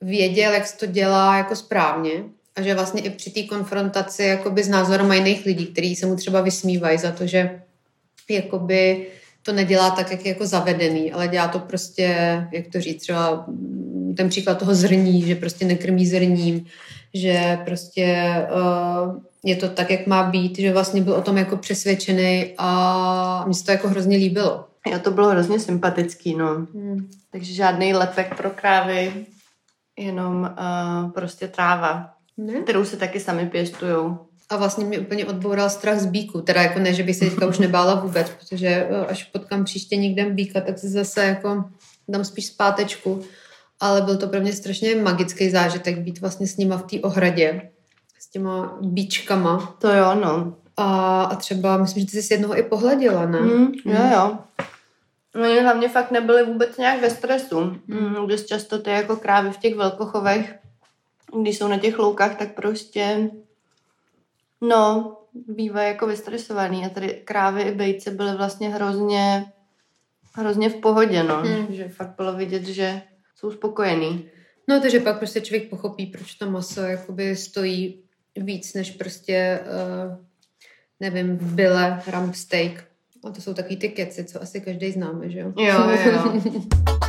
věděl, 0.00 0.52
jak 0.52 0.66
se 0.66 0.76
to 0.76 0.86
dělá 0.86 1.36
jako 1.36 1.56
správně 1.56 2.24
a 2.56 2.62
že 2.62 2.74
vlastně 2.74 3.02
i 3.02 3.10
při 3.10 3.30
té 3.30 3.42
konfrontaci 3.42 4.22
jakoby 4.22 4.62
s 4.62 4.68
názorem 4.68 5.12
jiných 5.12 5.46
lidí, 5.46 5.66
kteří 5.66 5.96
se 5.96 6.06
mu 6.06 6.16
třeba 6.16 6.40
vysmívají 6.40 6.98
za 6.98 7.12
to, 7.12 7.26
že 7.26 7.62
jakoby 8.34 9.06
to 9.42 9.52
nedělá 9.52 9.90
tak, 9.90 10.10
jak 10.10 10.24
je 10.24 10.28
jako 10.32 10.46
zavedený, 10.46 11.12
ale 11.12 11.28
dělá 11.28 11.48
to 11.48 11.58
prostě, 11.58 12.14
jak 12.52 12.66
to 12.72 12.80
říct, 12.80 13.02
třeba 13.02 13.44
mm, 13.46 14.14
ten 14.16 14.28
příklad 14.28 14.58
toho 14.58 14.74
zrní, 14.74 15.22
že 15.22 15.34
prostě 15.34 15.64
nekrmí 15.64 16.06
zrním, 16.06 16.66
že 17.14 17.58
prostě 17.64 18.34
uh, 18.54 19.18
je 19.44 19.56
to 19.56 19.68
tak, 19.68 19.90
jak 19.90 20.06
má 20.06 20.22
být, 20.22 20.58
že 20.58 20.72
vlastně 20.72 21.02
byl 21.02 21.14
o 21.14 21.22
tom 21.22 21.38
jako 21.38 21.56
přesvědčený 21.56 22.54
a 22.58 23.44
mně 23.46 23.54
se 23.54 23.64
to 23.64 23.70
jako 23.70 23.88
hrozně 23.88 24.16
líbilo. 24.16 24.64
Jo, 24.92 24.98
to 24.98 25.10
bylo 25.10 25.28
hrozně 25.28 25.60
sympatický, 25.60 26.34
no. 26.34 26.54
Hmm. 26.54 27.10
Takže 27.32 27.54
žádný 27.54 27.94
lepek 27.94 28.36
pro 28.36 28.50
krávy, 28.50 29.12
jenom 29.98 30.40
uh, 30.40 31.10
prostě 31.10 31.48
tráva, 31.48 32.10
Ne? 32.38 32.52
kterou 32.52 32.84
se 32.84 32.96
taky 32.96 33.20
sami 33.20 33.46
pěstujou. 33.46 34.27
A 34.50 34.56
vlastně 34.56 34.84
mě 34.84 34.98
úplně 34.98 35.26
odboural 35.26 35.70
strach 35.70 35.98
z 35.98 36.06
bíku. 36.06 36.40
Teda 36.40 36.62
jako 36.62 36.78
ne, 36.78 36.94
že 36.94 37.02
bych 37.02 37.16
se 37.16 37.24
teďka 37.24 37.46
už 37.46 37.58
nebála 37.58 37.94
vůbec, 37.94 38.30
protože 38.30 38.68
eh, 38.68 39.06
až 39.06 39.24
potkám 39.24 39.64
příště 39.64 39.96
někde 39.96 40.30
bíka, 40.30 40.60
tak 40.60 40.78
se 40.78 40.88
zase 40.88 41.24
jako 41.24 41.64
dám 42.08 42.24
spíš 42.24 42.46
zpátečku. 42.46 43.22
Ale 43.80 44.02
byl 44.02 44.16
to 44.16 44.26
pro 44.26 44.40
mě 44.40 44.52
strašně 44.52 44.94
magický 44.94 45.50
zážitek 45.50 45.98
být 45.98 46.20
vlastně 46.20 46.46
s 46.46 46.56
nima 46.56 46.76
v 46.76 46.82
té 46.82 47.00
ohradě. 47.00 47.70
S 48.18 48.30
těma 48.30 48.78
bíčkama. 48.80 49.76
To 49.78 49.92
jo, 49.92 50.14
no. 50.14 50.54
A, 50.76 51.22
a 51.22 51.36
třeba, 51.36 51.76
myslím, 51.76 52.06
že 52.06 52.10
ty 52.10 52.22
jsi 52.22 52.34
jednoho 52.34 52.58
i 52.58 52.62
pohleděla, 52.62 53.26
ne? 53.26 53.40
Mm, 53.40 53.72
jo, 53.84 54.00
jo. 54.12 54.38
Oni 55.34 55.60
hlavně 55.60 55.88
fakt 55.88 56.10
nebyli 56.10 56.44
vůbec 56.46 56.76
nějak 56.76 57.00
ve 57.00 57.10
stresu. 57.10 57.60
Mm, 57.86 58.28
dost 58.28 58.46
často 58.46 58.78
ty 58.78 58.90
jako 58.90 59.16
krávy 59.16 59.50
v 59.50 59.58
těch 59.58 59.74
velkochovech, 59.74 60.54
když 61.42 61.58
jsou 61.58 61.68
na 61.68 61.78
těch 61.78 61.98
loukách, 61.98 62.38
tak 62.38 62.54
prostě 62.54 63.30
no, 64.60 65.16
bývají 65.34 65.88
jako 65.88 66.06
vystresovaný 66.06 66.86
a 66.86 66.88
tady 66.88 67.08
krávy 67.24 67.62
i 67.62 67.74
bejce 67.74 68.10
byly 68.10 68.36
vlastně 68.36 68.68
hrozně 68.68 69.52
hrozně 70.38 70.70
v 70.70 70.74
pohodě, 70.74 71.22
no. 71.22 71.42
Hmm. 71.42 71.66
Že 71.70 71.88
fakt 71.88 72.16
bylo 72.16 72.32
vidět, 72.32 72.64
že 72.64 73.02
jsou 73.34 73.50
spokojený. 73.50 74.30
No, 74.68 74.80
takže 74.80 75.00
pak 75.00 75.18
prostě 75.18 75.40
člověk 75.40 75.70
pochopí, 75.70 76.06
proč 76.06 76.34
to 76.34 76.50
maso 76.50 76.80
jakoby 76.80 77.36
stojí 77.36 78.02
víc 78.36 78.74
než 78.74 78.90
prostě, 78.90 79.60
uh, 79.62 80.16
nevím, 81.00 81.36
v 81.36 81.54
byle 81.54 82.02
rump 82.12 82.34
steak. 82.34 82.84
A 83.24 83.30
to 83.30 83.40
jsou 83.40 83.54
takový 83.54 83.76
ty 83.76 83.88
keci, 83.88 84.24
co 84.24 84.42
asi 84.42 84.60
každý 84.60 84.92
známe, 84.92 85.30
že 85.30 85.38
jo? 85.38 85.52
Jo, 85.56 85.90
jo. 85.90 86.42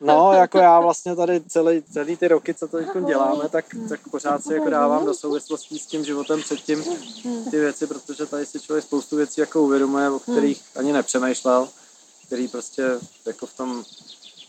No, 0.00 0.32
jako 0.32 0.58
já 0.58 0.80
vlastně 0.80 1.16
tady 1.16 1.40
celý, 1.40 1.82
celý 1.82 2.16
ty 2.16 2.28
roky, 2.28 2.54
co 2.54 2.68
to 2.68 2.76
teď 2.76 2.88
děláme, 3.06 3.48
tak, 3.48 3.64
tak 3.88 4.00
pořád 4.10 4.42
si 4.42 4.54
jako 4.54 4.70
dávám 4.70 5.06
do 5.06 5.14
souvislostí 5.14 5.78
s 5.78 5.86
tím 5.86 6.04
životem 6.04 6.40
předtím 6.42 6.84
ty 7.50 7.58
věci, 7.60 7.86
protože 7.86 8.26
tady 8.26 8.46
si 8.46 8.60
člověk 8.60 8.84
spoustu 8.84 9.16
věcí 9.16 9.40
jako 9.40 9.62
uvědomuje, 9.62 10.10
o 10.10 10.18
kterých 10.18 10.62
ani 10.76 10.92
nepřemýšlel, 10.92 11.68
který 12.26 12.48
prostě 12.48 12.84
jako 13.26 13.46
v 13.46 13.56
tom 13.56 13.84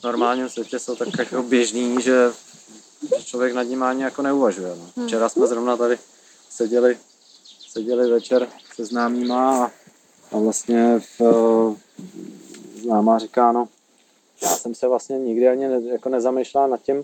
normálním 0.03 0.49
světě 0.49 0.79
jsou 0.79 0.95
tak 0.95 1.07
jako 1.19 1.43
běžný, 1.43 2.01
že, 2.01 2.31
že 3.17 3.23
člověk 3.23 3.53
nad 3.53 3.63
ním 3.63 3.83
ani 3.83 4.03
jako 4.03 4.21
neuvažuje. 4.21 4.75
No. 4.75 5.05
Včera 5.05 5.29
jsme 5.29 5.47
zrovna 5.47 5.77
tady 5.77 5.97
seděli, 6.49 6.97
seděli 7.69 8.11
večer 8.11 8.47
se 8.75 8.85
známýma 8.85 9.65
a, 9.65 9.71
a 10.31 10.37
vlastně 10.37 11.01
v, 11.19 11.75
známá 12.81 13.19
říká, 13.19 13.51
no, 13.51 13.67
já 14.43 14.49
jsem 14.49 14.75
se 14.75 14.87
vlastně 14.87 15.19
nikdy 15.19 15.47
ani 15.47 15.67
ne, 15.67 15.81
jako 15.83 16.09
nezamýšlela 16.09 16.67
nad 16.67 16.81
tím, 16.81 17.03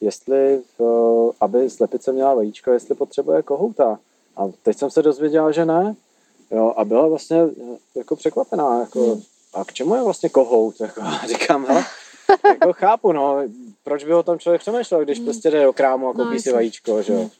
jestli, 0.00 0.62
uh, 0.78 1.30
aby 1.40 1.70
slepice 1.70 2.12
měla 2.12 2.34
vajíčko, 2.34 2.70
jestli 2.70 2.94
potřebuje 2.94 3.42
kohouta. 3.42 3.98
A 4.36 4.42
teď 4.62 4.78
jsem 4.78 4.90
se 4.90 5.02
dozvěděla, 5.02 5.52
že 5.52 5.64
ne. 5.64 5.94
Jo, 6.50 6.74
a 6.76 6.84
byla 6.84 7.08
vlastně 7.08 7.38
jako 7.94 8.16
překvapená. 8.16 8.80
Jako, 8.80 9.18
a 9.54 9.64
k 9.64 9.72
čemu 9.72 9.94
je 9.94 10.02
vlastně 10.02 10.28
kohout? 10.28 10.80
Jako, 10.80 11.00
říkám, 11.28 11.66
hele, 11.66 11.84
jako 12.44 12.72
chápu, 12.72 13.12
no, 13.12 13.42
proč 13.84 14.04
by 14.04 14.14
o 14.14 14.22
tom 14.22 14.38
člověk 14.38 14.60
přemýšlel, 14.60 15.04
když 15.04 15.18
prostě 15.18 15.50
jde 15.50 15.64
do 15.64 15.72
krámu 15.72 16.08
a 16.08 16.12
koupí 16.12 16.34
no, 16.34 16.40
si 16.40 16.52
vajíčko, 16.52 17.02
že 17.02 17.12
jo. 17.12 17.30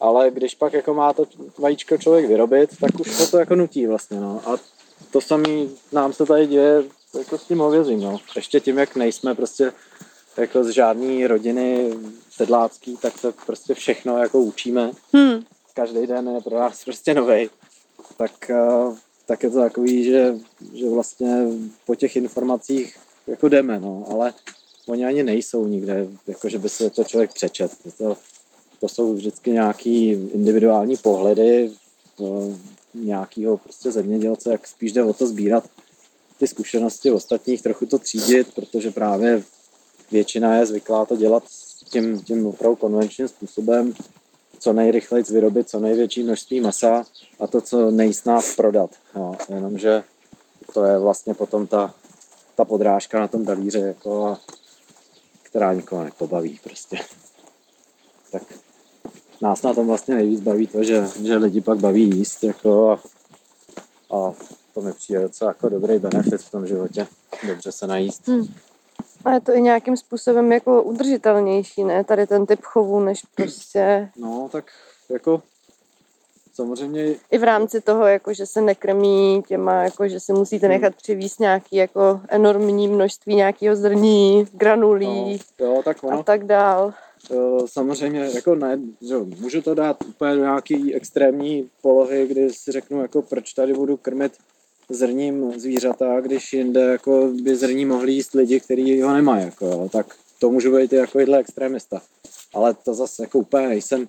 Ale 0.00 0.30
když 0.30 0.54
pak 0.54 0.72
jako 0.72 0.94
má 0.94 1.12
to 1.12 1.26
vajíčko 1.58 1.98
člověk 1.98 2.26
vyrobit, 2.26 2.70
tak 2.80 3.00
už 3.00 3.12
se 3.12 3.30
to 3.30 3.38
jako 3.38 3.54
nutí 3.54 3.86
vlastně, 3.86 4.20
no. 4.20 4.40
A 4.46 4.56
to 5.10 5.20
samé 5.20 5.48
nám 5.92 6.12
se 6.12 6.26
tady 6.26 6.46
děje 6.46 6.82
jako 7.18 7.38
s 7.38 7.44
tím 7.44 7.58
hovězím, 7.58 8.00
no. 8.00 8.20
Ještě 8.36 8.60
tím, 8.60 8.78
jak 8.78 8.96
nejsme 8.96 9.34
prostě 9.34 9.72
jako 10.36 10.64
z 10.64 10.68
žádné 10.68 11.28
rodiny 11.28 11.90
sedlácký, 12.30 12.96
tak 12.96 13.20
to 13.20 13.32
prostě 13.46 13.74
všechno 13.74 14.18
jako 14.18 14.38
učíme. 14.40 14.90
Hmm. 15.12 15.44
Každý 15.74 16.06
den 16.06 16.28
je 16.28 16.40
pro 16.40 16.58
nás 16.58 16.84
prostě 16.84 17.14
novej. 17.14 17.50
Tak, 18.16 18.50
tak 19.26 19.42
je 19.42 19.50
to 19.50 19.60
takový, 19.60 20.04
že, 20.04 20.34
že 20.74 20.90
vlastně 20.90 21.46
po 21.86 21.94
těch 21.94 22.16
informacích 22.16 22.96
jako 23.26 23.48
jdeme, 23.48 23.80
no, 23.80 24.06
ale 24.10 24.32
oni 24.86 25.06
ani 25.06 25.22
nejsou 25.22 25.66
nikde, 25.66 26.06
jako 26.26 26.48
že 26.48 26.58
by 26.58 26.68
si 26.68 26.90
to 26.90 27.04
člověk 27.04 27.32
přečet. 27.34 27.72
To, 27.98 28.16
to 28.80 28.88
jsou 28.88 29.14
vždycky 29.14 29.50
nějaký 29.50 30.10
individuální 30.10 30.96
pohledy 30.96 31.70
nějakého 32.94 33.56
prostě 33.56 33.90
zemědělce, 33.90 34.52
jak 34.52 34.66
spíš 34.66 34.92
jde 34.92 35.04
o 35.04 35.12
to 35.12 35.26
sbírat 35.26 35.64
ty 36.38 36.46
zkušenosti 36.46 37.10
ostatních, 37.10 37.62
trochu 37.62 37.86
to 37.86 37.98
třídit, 37.98 38.54
protože 38.54 38.90
právě 38.90 39.42
většina 40.10 40.56
je 40.56 40.66
zvyklá 40.66 41.06
to 41.06 41.16
dělat 41.16 41.42
tím, 41.90 42.22
tím 42.22 42.46
opravdu 42.46 42.76
konvenčním 42.76 43.28
způsobem, 43.28 43.94
co 44.58 44.72
nejrychleji 44.72 45.24
vyrobit 45.30 45.68
co 45.68 45.80
největší 45.80 46.22
množství 46.22 46.60
masa 46.60 47.04
a 47.40 47.46
to, 47.46 47.60
co 47.60 47.90
nejsnáz 47.90 48.56
prodat. 48.56 48.90
No, 49.14 49.36
jenomže 49.48 50.02
to 50.74 50.84
je 50.84 50.98
vlastně 50.98 51.34
potom 51.34 51.66
ta, 51.66 51.94
ta 52.54 52.64
podrážka 52.64 53.20
na 53.20 53.28
tom 53.28 53.44
talíře, 53.44 53.78
jako, 53.78 54.36
která 55.42 55.72
nikoho 55.72 56.04
nepobaví 56.04 56.60
prostě. 56.64 56.98
Tak 58.32 58.42
nás 59.40 59.62
na 59.62 59.74
tom 59.74 59.86
vlastně 59.86 60.14
nejvíc 60.14 60.40
baví 60.40 60.66
to, 60.66 60.84
že, 60.84 61.08
že 61.22 61.36
lidi 61.36 61.60
pak 61.60 61.78
baví 61.78 62.02
jíst 62.02 62.44
jako 62.44 62.90
a, 62.90 63.00
a 64.16 64.32
to 64.74 64.80
mi 64.80 64.92
přijde 64.92 65.22
docela 65.22 65.50
jako 65.50 65.68
dobrý 65.68 65.98
benefit 65.98 66.40
v 66.40 66.50
tom 66.50 66.66
životě. 66.66 67.06
Dobře 67.48 67.72
se 67.72 67.86
najíst. 67.86 68.28
Hmm. 68.28 68.46
A 69.24 69.32
je 69.32 69.40
to 69.40 69.54
i 69.54 69.62
nějakým 69.62 69.96
způsobem 69.96 70.52
jako 70.52 70.82
udržitelnější, 70.82 71.84
ne? 71.84 72.04
Tady 72.04 72.26
ten 72.26 72.46
typ 72.46 72.62
chovu, 72.62 73.00
než 73.00 73.22
prostě... 73.34 74.10
No, 74.16 74.48
tak 74.52 74.64
jako 75.08 75.42
samozřejmě... 76.54 77.14
I 77.30 77.38
v 77.38 77.44
rámci 77.44 77.80
toho, 77.80 78.06
jako, 78.06 78.34
že 78.34 78.46
se 78.46 78.60
nekrmí 78.60 79.42
těma, 79.48 79.82
jako, 79.82 80.08
že 80.08 80.20
si 80.20 80.32
musíte 80.32 80.68
nechat 80.68 80.94
přivíst 80.94 81.40
nějaký 81.40 81.76
jako 81.76 82.20
enormní 82.28 82.88
množství 82.88 83.34
nějakého 83.34 83.76
zrní, 83.76 84.46
granulí 84.52 85.40
no, 85.60 85.66
jo, 85.66 85.82
tak 85.84 86.04
ono, 86.04 86.18
a 86.18 86.22
tak 86.22 86.44
dál. 86.44 86.94
Samozřejmě, 87.66 88.30
jako 88.34 88.54
ne, 88.54 88.78
že 89.08 89.18
můžu 89.18 89.62
to 89.62 89.74
dát 89.74 90.04
úplně 90.08 90.34
do 90.34 90.40
nějaký 90.40 90.94
extrémní 90.94 91.70
polohy, 91.82 92.26
kdy 92.26 92.52
si 92.52 92.72
řeknu, 92.72 93.02
jako 93.02 93.22
proč 93.22 93.52
tady 93.52 93.72
budu 93.72 93.96
krmit 93.96 94.32
zrním 94.88 95.60
zvířata, 95.60 96.20
když 96.20 96.52
jinde 96.52 96.80
jako 96.80 97.30
by 97.42 97.56
zrní 97.56 97.84
mohli 97.84 98.12
jíst 98.12 98.34
lidi, 98.34 98.60
kteří 98.60 99.02
ho 99.02 99.12
nemají, 99.12 99.44
jako, 99.44 99.66
jo. 99.66 99.88
tak 99.92 100.14
to 100.38 100.50
můžu 100.50 100.76
být 100.76 100.92
i 100.92 100.96
jako 100.96 101.20
jídle 101.20 101.38
extrémista. 101.38 102.02
Ale 102.54 102.74
to 102.74 102.94
zase 102.94 103.22
jako 103.22 103.38
úplně 103.38 103.68
nejsem. 103.68 104.08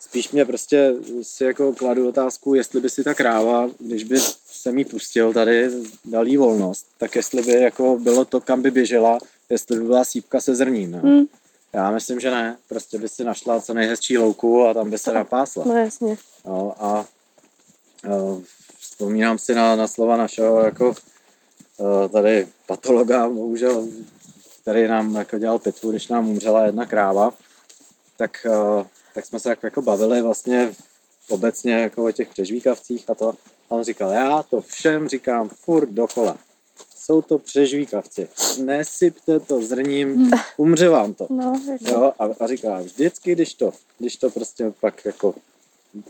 Spíš 0.00 0.30
mě 0.30 0.44
prostě 0.44 0.94
si 1.22 1.44
jako 1.44 1.72
kladu 1.72 2.08
otázku, 2.08 2.54
jestli 2.54 2.80
by 2.80 2.90
si 2.90 3.04
ta 3.04 3.14
kráva, 3.14 3.70
když 3.78 4.04
by 4.04 4.20
se 4.46 4.72
mi 4.72 4.84
pustil 4.84 5.32
tady, 5.32 5.70
dal 6.04 6.26
jí 6.26 6.36
volnost, 6.36 6.86
tak 6.98 7.16
jestli 7.16 7.42
by 7.42 7.52
jako 7.52 7.98
bylo 8.02 8.24
to, 8.24 8.40
kam 8.40 8.62
by 8.62 8.70
běžela, 8.70 9.18
jestli 9.50 9.78
by 9.78 9.84
byla 9.84 10.04
sípka 10.04 10.40
se 10.40 10.54
zrním. 10.54 10.92
Hmm. 10.92 11.26
Já 11.72 11.90
myslím, 11.90 12.20
že 12.20 12.30
ne. 12.30 12.56
Prostě 12.68 12.98
by 12.98 13.08
si 13.08 13.24
našla 13.24 13.60
co 13.60 13.74
nejhezčí 13.74 14.18
louku 14.18 14.64
a 14.66 14.74
tam 14.74 14.90
by 14.90 14.98
se 14.98 15.12
napásla. 15.12 15.64
No 15.66 15.76
jasně. 15.76 16.18
No, 16.44 16.74
a 16.78 17.06
vzpomínám 18.80 19.38
si 19.38 19.54
na, 19.54 19.76
na 19.76 19.88
slova 19.88 20.16
našeho 20.16 20.60
jako 20.60 20.94
tady 22.12 22.48
patologa, 22.66 23.28
bohužel, 23.28 23.88
který 24.62 24.88
nám 24.88 25.14
jako 25.14 25.38
dělal 25.38 25.58
pitvu, 25.58 25.90
když 25.90 26.08
nám 26.08 26.28
umřela 26.28 26.66
jedna 26.66 26.86
kráva, 26.86 27.30
tak, 28.16 28.46
tak 29.14 29.26
jsme 29.26 29.40
se 29.40 29.50
jako, 29.50 29.66
jako 29.66 29.82
bavili 29.82 30.22
vlastně 30.22 30.74
obecně 31.28 31.72
jako 31.72 32.04
o 32.04 32.12
těch 32.12 32.28
přežvíkavcích 32.28 33.10
a 33.10 33.14
to. 33.14 33.28
A 33.70 33.74
on 33.74 33.84
říkal, 33.84 34.10
já 34.10 34.42
to 34.42 34.60
všem 34.60 35.08
říkám 35.08 35.48
furt 35.48 35.88
dokola. 35.90 36.38
Jsou 36.96 37.22
to 37.22 37.38
přežvíkavci. 37.38 38.28
Nesypte 38.64 39.40
to 39.40 39.62
zrním, 39.62 40.30
umře 40.56 40.88
vám 40.88 41.14
to. 41.14 41.26
No, 41.30 41.62
jo, 41.80 42.12
a, 42.18 42.24
a 42.40 42.46
říká, 42.46 42.80
vždycky, 42.80 43.32
když 43.32 43.54
to, 43.54 43.72
když 43.98 44.16
to 44.16 44.30
prostě 44.30 44.72
pak 44.80 45.04
jako 45.04 45.34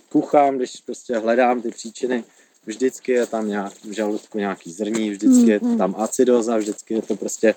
kuchám, 0.09 0.57
když 0.57 0.81
prostě 0.81 1.19
hledám 1.19 1.62
ty 1.62 1.71
příčiny, 1.71 2.25
vždycky 2.66 3.12
je 3.12 3.26
tam 3.26 3.49
nějak, 3.49 3.73
v 3.85 3.93
žaludku 3.93 4.38
nějaký 4.38 4.73
zrní, 4.73 5.11
vždycky 5.11 5.50
je 5.50 5.61
tam 5.61 5.95
acidoza, 5.99 6.57
vždycky 6.57 6.95
je 6.95 7.02
to 7.02 7.16
prostě, 7.16 7.55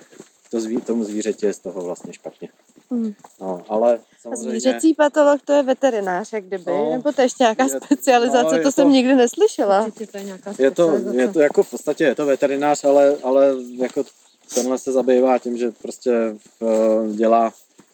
to 0.51 0.61
zví, 0.61 0.77
tomu 0.77 1.03
zvířeti 1.03 1.45
je 1.45 1.53
z 1.53 1.59
toho 1.59 1.81
vlastně 1.81 2.13
špatně. 2.13 2.49
Mm. 2.89 3.13
No, 3.41 3.63
ale 3.69 3.99
samozřejmě... 4.21 4.47
A 4.47 4.51
zvířecí 4.51 4.93
patolog 4.93 5.41
to 5.41 5.53
je 5.53 5.63
veterinář, 5.63 6.33
jak 6.33 6.43
kdyby, 6.43 6.71
no, 6.71 6.91
nebo 6.91 7.11
to 7.11 7.21
je 7.21 7.25
ještě 7.25 7.43
nějaká 7.43 7.63
je, 7.63 7.69
specializace, 7.69 8.55
no, 8.55 8.57
to, 8.57 8.63
to 8.63 8.71
jsem 8.71 8.91
nikdy 8.91 9.15
neslyšela. 9.15 9.87
to 10.11 10.17
je 10.17 10.23
nějaká 10.23 10.53
je 10.59 10.71
to, 10.71 10.97
je 11.11 11.27
to 11.27 11.39
jako 11.39 11.63
v 11.63 11.69
podstatě 11.69 12.03
je 12.03 12.15
to 12.15 12.25
veterinář, 12.25 12.83
ale, 12.83 13.17
ale 13.23 13.55
jako 13.77 14.03
tenhle 14.55 14.77
se 14.77 14.91
zabývá 14.91 15.39
tím, 15.39 15.57
že 15.57 15.71
prostě 15.71 16.11
uh, 16.59 17.15
dělá 17.15 17.53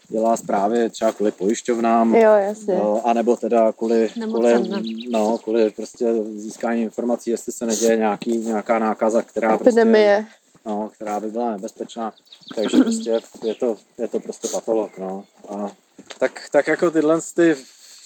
dělá 0.09 0.37
zprávy 0.37 0.89
třeba 0.89 1.11
kvůli 1.11 1.31
pojišťovnám, 1.31 2.15
jo, 2.15 2.31
jasně. 2.31 2.75
No, 2.75 3.01
anebo 3.07 3.35
teda 3.35 3.71
kvůli, 3.71 4.09
kvůli, 4.23 4.69
no, 5.09 5.37
kvůli 5.37 5.69
prostě 5.69 6.13
získání 6.35 6.81
informací, 6.81 7.29
jestli 7.29 7.51
se 7.51 7.65
neděje 7.65 7.97
nějaký, 7.97 8.37
nějaká 8.37 8.79
nákaza, 8.79 9.21
která 9.21 9.55
Epidemie. 9.55 10.15
Prostě, 10.15 10.45
no, 10.65 10.89
která 10.93 11.19
by 11.19 11.27
byla 11.27 11.51
nebezpečná. 11.51 12.13
Takže 12.55 12.77
prostě 12.77 13.21
je 13.43 13.55
to, 13.55 13.77
je 13.97 14.07
to 14.07 14.19
prostě 14.19 14.47
patolog. 14.47 14.97
No. 14.97 15.23
A 15.49 15.71
tak, 16.19 16.41
tak 16.51 16.67
jako 16.67 16.91
tyhle, 16.91 17.19
ty, 17.35 17.55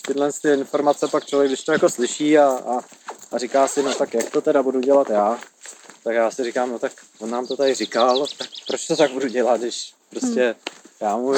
tyhle 0.07 0.31
ty 0.41 0.53
informace 0.53 1.07
pak 1.07 1.25
člověk, 1.25 1.49
když 1.49 1.63
to 1.63 1.71
jako 1.71 1.89
slyší 1.89 2.37
a, 2.37 2.47
a, 2.47 2.79
a 3.31 3.37
říká 3.37 3.67
si, 3.67 3.83
no 3.83 3.93
tak 3.93 4.13
jak 4.13 4.29
to 4.29 4.41
teda 4.41 4.63
budu 4.63 4.79
dělat 4.79 5.09
já, 5.09 5.39
tak 6.03 6.15
já 6.15 6.31
si 6.31 6.43
říkám, 6.43 6.71
no 6.71 6.79
tak 6.79 6.91
on 7.19 7.29
nám 7.29 7.47
to 7.47 7.57
tady 7.57 7.73
říkal, 7.73 8.27
tak 8.37 8.47
proč 8.67 8.87
to 8.87 8.95
tak 8.95 9.11
budu 9.11 9.27
dělat, 9.27 9.61
když 9.61 9.93
prostě 10.09 10.43
hmm 10.43 10.79
já 10.99 11.17
mu 11.17 11.33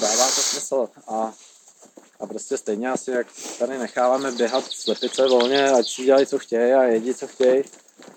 dává 0.00 0.24
to 0.26 0.42
smysl. 0.42 0.88
A, 1.08 1.32
A 2.20 2.26
prostě 2.26 2.58
stejně 2.58 2.90
asi, 2.90 3.10
jak 3.10 3.26
tady 3.58 3.78
necháváme 3.78 4.32
běhat 4.32 4.64
slepice 4.64 5.28
volně, 5.28 5.70
ať 5.70 5.88
si 5.88 6.04
dělají, 6.04 6.26
co 6.26 6.38
chtějí 6.38 6.72
a 6.72 6.82
jedí, 6.82 7.14
co 7.14 7.26
chtějí, 7.26 7.62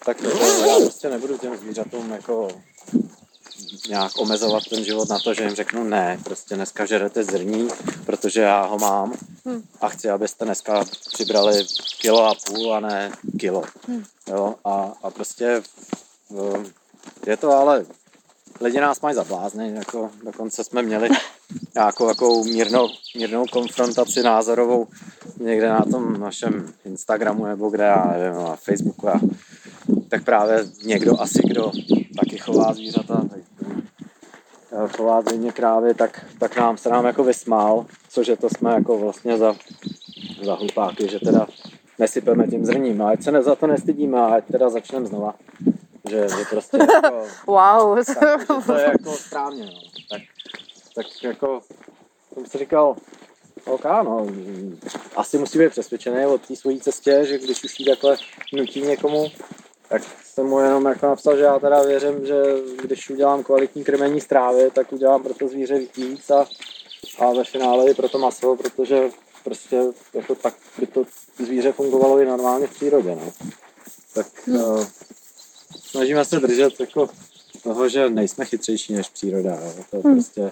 tak 0.06 0.18
to, 0.18 0.30
já 0.66 0.80
prostě 0.80 1.10
nebudu 1.10 1.38
těm 1.38 1.58
zvířatům 1.58 2.12
jako 2.12 2.48
nějak 3.90 4.12
omezovat 4.18 4.64
ten 4.70 4.84
život 4.84 5.10
na 5.10 5.20
to, 5.20 5.34
že 5.34 5.44
jim 5.44 5.56
řeknu 5.56 5.84
ne, 5.84 6.20
prostě 6.24 6.56
dneska 6.56 6.86
žerete 6.86 7.24
zrní, 7.24 7.70
protože 8.06 8.42
já 8.42 8.66
ho 8.66 8.80
mám 8.80 9.14
Hmm. 9.46 9.64
a 9.82 9.90
chci, 9.90 10.10
abyste 10.10 10.46
dneska 10.46 10.86
přibrali 11.14 11.66
kilo 12.02 12.26
a 12.26 12.36
půl 12.48 12.74
a 12.74 12.80
ne 12.80 13.12
kilo. 13.40 13.64
Hmm. 13.88 14.04
Jo, 14.28 14.56
a, 14.66 14.94
a 15.04 15.10
prostě 15.10 15.64
um, 16.30 16.74
je 17.26 17.38
to 17.38 17.52
ale 17.52 17.86
lidi 18.62 18.80
nás 18.80 19.02
mají 19.02 19.16
za 19.16 19.24
blázny, 19.24 19.74
jako 19.76 20.10
dokonce 20.24 20.64
jsme 20.64 20.82
měli 20.82 21.10
nějakou 21.76 22.08
jako 22.08 22.44
mírnou, 22.44 22.90
mírnou 23.18 23.46
konfrontaci 23.46 24.24
názorovou 24.24 24.88
někde 25.40 25.70
na 25.70 25.86
tom 25.92 26.20
našem 26.20 26.74
Instagramu 26.86 27.46
nebo 27.46 27.70
kde, 27.70 27.84
já 27.84 28.16
nevím, 28.18 28.44
na 28.44 28.56
Facebooku 28.56 29.10
a 29.10 29.20
tak 30.10 30.24
právě 30.24 30.66
někdo 30.86 31.22
asi, 31.22 31.40
kdo 31.48 31.72
taky 32.20 32.38
chová 32.38 32.74
zvířata, 32.74 33.24
chová 34.98 35.22
zřejmě 35.22 35.52
krávy, 35.52 35.94
tak, 35.94 36.26
tak 36.40 36.58
nám 36.58 36.78
se 36.78 36.90
nám 36.90 37.06
jako 37.06 37.24
vysmál, 37.24 37.86
cože 38.10 38.36
to 38.36 38.50
jsme 38.50 38.72
jako 38.72 38.98
vlastně 38.98 39.38
za, 39.38 39.56
za 40.44 40.56
hlupáky, 40.56 41.08
že 41.08 41.20
teda 41.20 41.48
nesypeme 42.00 42.48
tím 42.48 42.66
zrním, 42.66 43.02
a 43.02 43.10
ať 43.10 43.24
se 43.24 43.32
ne, 43.32 43.44
za 43.44 43.56
to 43.56 43.68
nestydíme 43.68 44.20
a 44.20 44.26
ať 44.26 44.46
teda 44.52 44.70
začneme 44.70 45.06
znova. 45.06 45.36
Že, 46.10 46.28
že 46.30 46.46
prostě 46.50 46.78
jako, 46.78 47.28
Wow. 47.48 47.96
tak, 48.06 48.40
že 48.40 48.66
to 48.66 48.74
je 48.74 48.84
jako 48.84 49.12
správně, 49.12 49.66
no. 49.66 49.82
tak, 50.10 50.22
tak 50.96 51.06
jako 51.24 51.62
jsem 52.34 52.46
si 52.46 52.58
říkal, 52.58 52.96
OK, 53.66 53.84
no, 53.84 54.28
asi 55.16 55.38
musí 55.38 55.60
být 55.60 55.70
přesvědčený 55.70 56.26
o 56.26 56.38
té 56.38 56.56
svojí 56.56 56.80
cestě, 56.82 57.26
že 57.26 57.38
když 57.38 57.64
už 57.64 57.80
jí 57.80 57.86
takhle 57.86 58.18
nutí 58.54 58.82
někomu, 58.82 59.32
tak 59.90 60.02
jsem 60.24 60.46
mu 60.46 60.60
jenom 60.60 60.86
jako 60.86 61.06
napsal, 61.06 61.38
že 61.38 61.44
já 61.44 61.60
teda 61.60 61.84
věřím, 61.84 62.26
že 62.26 62.44
když 62.82 63.10
udělám 63.10 63.44
kvalitní 63.44 63.84
krmení 63.84 64.22
strávy, 64.22 64.72
tak 64.72 64.94
udělám 64.94 65.24
pro 65.24 65.34
to 65.34 65.48
zvíře 65.48 65.80
víc 65.98 66.32
a, 66.32 66.46
a 67.20 67.34
ve 67.34 67.44
finále 67.44 67.92
i 67.92 67.94
pro 67.94 68.10
to 68.10 68.20
maso, 68.20 68.56
protože 68.56 69.10
prostě 69.44 69.82
jako 70.14 70.36
tak 70.36 70.54
by 70.80 70.88
to 70.88 71.04
zvíře 71.38 71.72
fungovalo 71.72 72.20
i 72.20 72.26
normálně 72.26 72.68
v 72.68 72.74
přírodě, 72.74 73.16
no. 73.16 73.32
Tak 74.14 74.28
uh, 74.48 74.86
snažíme 75.94 76.26
se 76.26 76.40
držet 76.40 76.80
jako 76.80 77.10
toho, 77.64 77.90
že 77.90 78.10
nejsme 78.10 78.46
chytřejší 78.46 78.94
než 78.94 79.10
příroda, 79.10 79.56
jo. 79.56 79.74
to 79.92 80.02
Hmm. 80.02 80.14
prostě 80.14 80.52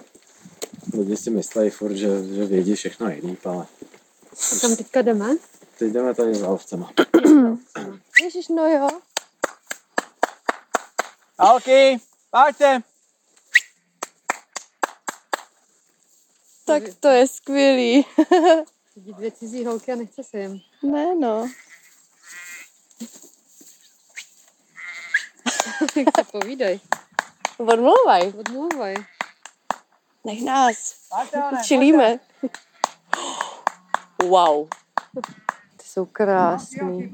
lidi 0.98 1.16
si 1.16 1.30
myslejí 1.30 1.70
furt, 1.70 1.94
že, 1.94 2.08
že 2.34 2.44
vědí 2.46 2.74
všechno 2.74 3.06
nejlíp, 3.06 3.46
ale 3.46 3.66
Kam 4.60 4.76
teďka 4.76 5.02
jdeme? 5.02 5.36
teď 5.78 5.92
jdeme 5.92 6.14
tady 6.14 6.34
za 6.34 6.48
ovcema. 6.48 6.90
Ježiš, 8.22 8.48
no 8.48 8.68
jo. 8.68 8.88
Alky, 11.38 12.00
pojďte. 12.30 12.80
Tak 16.64 16.82
to 17.00 17.08
je 17.08 17.28
skvělý. 17.28 18.06
Vidí 18.96 19.12
dvě 19.12 19.30
cizí 19.30 19.64
holky 19.64 19.92
a 19.92 19.96
nechce 19.96 20.24
se 20.24 20.38
jim. 20.38 20.60
Ne, 20.82 21.14
no. 21.14 21.48
Jak 25.96 26.16
se 26.16 26.24
povídej. 26.32 26.80
Odmluvaj. 27.58 28.32
Odmluvaj. 28.38 28.94
Nech 30.24 30.42
nás. 30.42 30.94
Čilíme. 31.64 32.18
Wow. 34.22 34.68
Ty 35.76 35.84
jsou 35.84 36.06
krásný. 36.06 37.12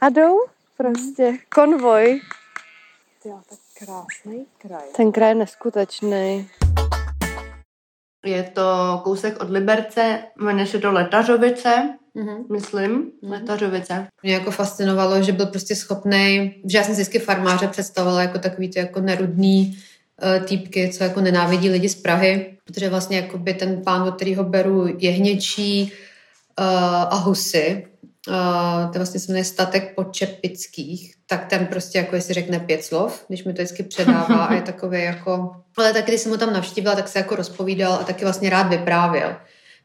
A 0.00 0.08
jdou 0.08 0.46
prostě. 0.76 1.38
Konvoj. 1.54 2.20
Ty 3.22 3.28
tak 3.28 3.58
krásný 3.78 4.46
kraj. 4.58 4.88
Ten 4.96 5.12
kraj 5.12 5.30
je 5.30 5.34
neskutečný. 5.34 6.50
Je 8.24 8.42
to 8.42 9.00
kousek 9.04 9.42
od 9.42 9.50
Liberce, 9.50 10.24
jmenuje 10.36 10.66
se 10.66 10.78
to 10.78 10.92
Letařovice, 10.92 11.98
Mhm. 12.18 12.44
myslím. 12.52 12.90
Mhm. 13.22 13.32
Letařovice. 13.32 14.06
Mě 14.22 14.34
jako 14.34 14.50
fascinovalo, 14.50 15.22
že 15.22 15.32
byl 15.32 15.46
prostě 15.46 15.76
schopný, 15.76 16.54
že 16.64 16.78
já 16.78 16.84
jsem 16.84 16.94
si 16.94 17.00
vždycky 17.00 17.18
farmáře 17.18 17.68
představovala 17.68 18.22
jako 18.22 18.38
takový 18.38 18.68
ty 18.68 18.78
jako 18.78 19.00
nerudný 19.00 19.78
uh, 20.22 20.44
týpky, 20.44 20.90
co 20.92 21.04
jako 21.04 21.20
nenávidí 21.20 21.70
lidi 21.70 21.88
z 21.88 21.94
Prahy, 21.94 22.56
protože 22.64 22.88
vlastně 22.88 23.16
jakoby 23.16 23.54
ten 23.54 23.82
pán, 23.84 24.02
od 24.02 24.16
kterého 24.16 24.44
beru 24.44 24.86
jehněčí 24.98 25.92
uh, 26.58 26.64
a 27.10 27.14
husy, 27.14 27.86
uh, 28.28 28.92
to 28.92 28.98
vlastně 28.98 29.20
se 29.20 29.32
jmenuje 29.32 29.44
Statek 29.44 29.94
Počepických, 29.94 31.14
tak 31.26 31.46
ten 31.46 31.66
prostě 31.66 31.98
jako 31.98 32.14
jestli 32.14 32.34
řekne 32.34 32.60
pět 32.60 32.84
slov, 32.84 33.24
když 33.28 33.44
mi 33.44 33.52
to 33.52 33.62
vždycky 33.62 33.82
předává 33.82 34.44
a 34.44 34.54
je 34.54 34.62
takový 34.62 35.02
jako... 35.02 35.50
Ale 35.76 35.92
taky, 35.92 36.10
když 36.10 36.20
jsem 36.20 36.32
ho 36.32 36.38
tam 36.38 36.52
navštívila, 36.52 36.94
tak 36.94 37.08
se 37.08 37.18
jako 37.18 37.36
rozpovídal 37.36 37.92
a 37.92 38.04
taky 38.04 38.24
vlastně 38.24 38.50
rád 38.50 38.68
vyprávěl. 38.68 39.36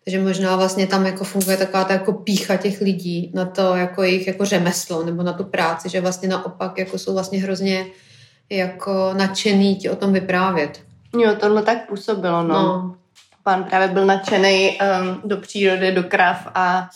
Takže 0.04 0.20
možná 0.20 0.56
vlastně 0.56 0.88
tam 0.88 1.06
jako 1.06 1.24
funguje 1.24 1.58
taková 1.58 1.84
ta 1.84 1.94
jako 1.94 2.14
pícha 2.14 2.58
těch 2.58 2.82
lidí 2.82 3.32
na 3.36 3.46
to 3.46 3.76
jako 3.76 4.04
jejich 4.04 4.28
jako 4.28 4.46
řemeslo 4.46 5.06
nebo 5.06 5.24
na 5.24 5.34
tu 5.34 5.44
práci, 5.44 5.90
že 5.90 6.02
vlastně 6.02 6.30
naopak 6.30 6.78
jako 6.78 6.98
jsou 6.98 7.14
vlastně 7.14 7.42
hrozně 7.42 7.86
jako 8.50 9.14
nadšený 9.14 9.76
ti 9.76 9.90
o 9.90 9.96
tom 9.96 10.14
vyprávět. 10.14 10.82
Jo, 11.20 11.36
tohle 11.40 11.64
tak 11.64 11.88
působilo, 11.88 12.44
no. 12.44 12.54
No. 12.54 12.96
Pán 13.44 13.64
právě 13.64 13.88
byl 13.88 14.06
nadšený 14.06 14.78
um, 14.80 15.22
do 15.30 15.38
přírody, 15.38 15.92
do 15.92 16.04
krav 16.04 16.48
a 16.56 16.90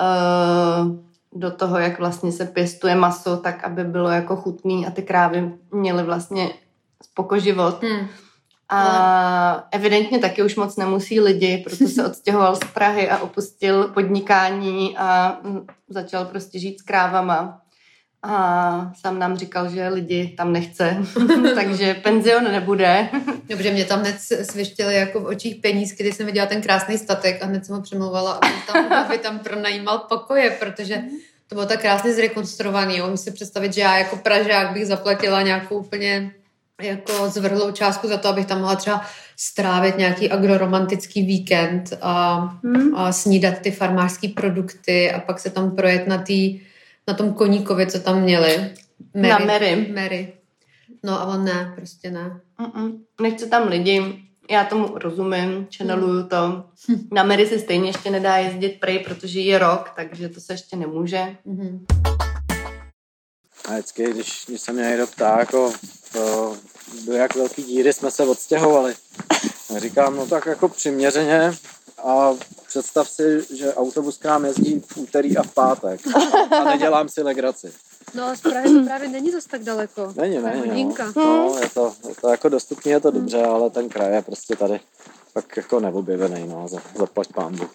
uh, 0.00 0.96
do 1.34 1.50
toho, 1.50 1.78
jak 1.78 1.98
vlastně 1.98 2.32
se 2.32 2.44
pěstuje 2.44 2.94
maso, 2.94 3.36
tak 3.36 3.64
aby 3.64 3.84
bylo 3.84 4.10
jako 4.10 4.36
chutný 4.36 4.86
a 4.86 4.90
ty 4.90 5.02
krávy 5.02 5.52
měly 5.72 6.02
vlastně 6.02 6.50
spokoživot. 7.02 7.82
Hmm. 7.82 8.08
A 8.70 9.68
evidentně 9.70 10.18
taky 10.18 10.42
už 10.42 10.56
moc 10.56 10.76
nemusí 10.76 11.20
lidi, 11.20 11.64
proto 11.68 11.88
se 11.88 12.06
odstěhoval 12.06 12.56
z 12.56 12.64
Prahy 12.74 13.10
a 13.10 13.18
opustil 13.18 13.88
podnikání 13.88 14.96
a 14.98 15.38
mm, 15.42 15.66
začal 15.88 16.24
prostě 16.24 16.58
žít 16.58 16.78
s 16.78 16.82
krávama. 16.82 17.60
A 18.22 18.92
sám 19.00 19.18
nám 19.18 19.36
říkal, 19.36 19.70
že 19.70 19.88
lidi 19.88 20.34
tam 20.36 20.52
nechce, 20.52 20.96
takže 21.54 21.94
penzion 21.94 22.44
nebude. 22.44 23.08
Dobře, 23.48 23.70
mě 23.70 23.84
tam 23.84 24.00
hned 24.00 24.16
svištěly 24.20 24.94
jako 24.94 25.20
v 25.20 25.26
očích 25.26 25.56
penízky, 25.56 26.02
když 26.02 26.16
jsem 26.16 26.26
viděla 26.26 26.46
ten 26.46 26.62
krásný 26.62 26.98
statek 26.98 27.42
a 27.42 27.46
hned 27.46 27.66
jsem 27.66 27.76
ho 27.76 27.82
přemlouvala, 27.82 28.32
aby 28.32 28.52
tam, 28.66 28.92
aby 28.92 29.18
tam 29.18 29.38
pronajímal 29.38 29.98
pokoje, 29.98 30.50
protože 30.50 31.02
to 31.48 31.54
bylo 31.54 31.66
tak 31.66 31.80
krásně 31.80 32.14
zrekonstruovaný. 32.14 33.00
Můžu 33.00 33.16
si 33.16 33.30
představit, 33.30 33.74
že 33.74 33.80
já 33.80 33.98
jako 33.98 34.16
Pražák 34.16 34.72
bych 34.72 34.86
zaplatila 34.86 35.42
nějakou 35.42 35.78
úplně 35.78 36.32
jako 36.82 37.30
zvrhlou 37.30 37.70
částku 37.72 38.08
za 38.08 38.16
to, 38.16 38.28
abych 38.28 38.46
tam 38.46 38.58
mohla 38.60 38.76
třeba 38.76 39.04
strávit 39.36 39.98
nějaký 39.98 40.30
agroromantický 40.30 41.22
víkend 41.22 41.98
a, 42.02 42.38
Hmm. 42.64 42.94
a 42.94 43.12
snídat 43.12 43.58
ty 43.58 43.70
farmářské 43.70 44.28
produkty 44.28 45.12
a 45.12 45.20
pak 45.20 45.38
se 45.38 45.50
tam 45.50 45.76
projet 45.76 46.06
na, 46.06 46.18
tý, 46.18 46.60
na 47.08 47.14
tom 47.14 47.32
koníkovi, 47.34 47.86
co 47.86 48.00
tam 48.00 48.22
měli. 48.22 48.70
Na 49.14 49.38
Mary. 49.38 49.92
Mary. 49.94 50.32
No 51.02 51.20
a 51.20 51.24
on 51.24 51.44
ne, 51.44 51.72
prostě 51.76 52.10
ne. 52.10 52.40
Mm-mm. 52.60 52.98
Nechce 53.20 53.46
tam 53.46 53.68
lidi, 53.68 54.22
já 54.50 54.64
tomu 54.64 54.98
rozumím, 54.98 55.66
channeluju 55.76 56.28
to. 56.28 56.64
Na 57.12 57.22
Mary 57.22 57.46
se 57.46 57.58
stejně 57.58 57.88
ještě 57.88 58.10
nedá 58.10 58.36
jezdit 58.36 58.80
prej, 58.80 58.98
protože 58.98 59.40
je 59.40 59.58
rok, 59.58 59.92
takže 59.96 60.28
to 60.28 60.40
se 60.40 60.52
ještě 60.52 60.76
nemůže. 60.76 61.36
Mhm. 61.44 61.86
A 63.64 63.72
vždycky, 63.72 64.10
když, 64.10 64.44
když 64.48 64.60
se 64.60 64.72
mě 64.72 64.82
někdo 64.82 65.06
ptá, 65.06 65.38
jako, 65.38 65.72
to, 66.12 66.56
do 67.04 67.12
jak 67.12 67.34
velký 67.34 67.62
díry 67.62 67.92
jsme 67.92 68.10
se 68.10 68.22
odstěhovali, 68.22 68.94
říkám, 69.76 70.16
no 70.16 70.26
tak 70.26 70.46
jako 70.46 70.68
přiměřeně 70.68 71.52
a 72.04 72.34
představ 72.66 73.08
si, 73.08 73.46
že 73.56 73.74
autobus 73.74 74.16
k 74.18 74.24
nám 74.24 74.44
jezdí 74.44 74.82
v 74.86 74.96
úterý 74.96 75.36
a 75.36 75.42
v 75.42 75.54
pátek 75.54 76.00
a 76.50 76.64
nedělám 76.64 77.08
si 77.08 77.22
legraci. 77.22 77.72
No 78.14 78.24
a 78.24 78.34
z 78.34 78.40
Prahy 78.40 78.74
to 78.74 78.84
právě 78.84 79.08
není 79.08 79.30
zas 79.30 79.44
tak 79.44 79.62
daleko. 79.62 80.12
Není, 80.16 80.38
není, 80.38 80.68
hodinka. 80.68 81.12
no. 81.16 81.24
no 81.24 81.58
je, 81.62 81.68
to, 81.68 81.94
je 82.08 82.14
to 82.14 82.28
jako 82.28 82.48
dostupný, 82.48 82.90
je 82.90 83.00
to 83.00 83.10
dobře, 83.10 83.42
ale 83.42 83.70
ten 83.70 83.88
kraj 83.88 84.14
je 84.14 84.22
prostě 84.22 84.56
tady 84.56 84.80
tak 85.34 85.56
jako 85.56 85.80
neobjevený, 85.80 86.48
no, 86.48 86.68
za, 86.68 86.78
zaplať 86.98 87.28
pámbu. 87.34 87.66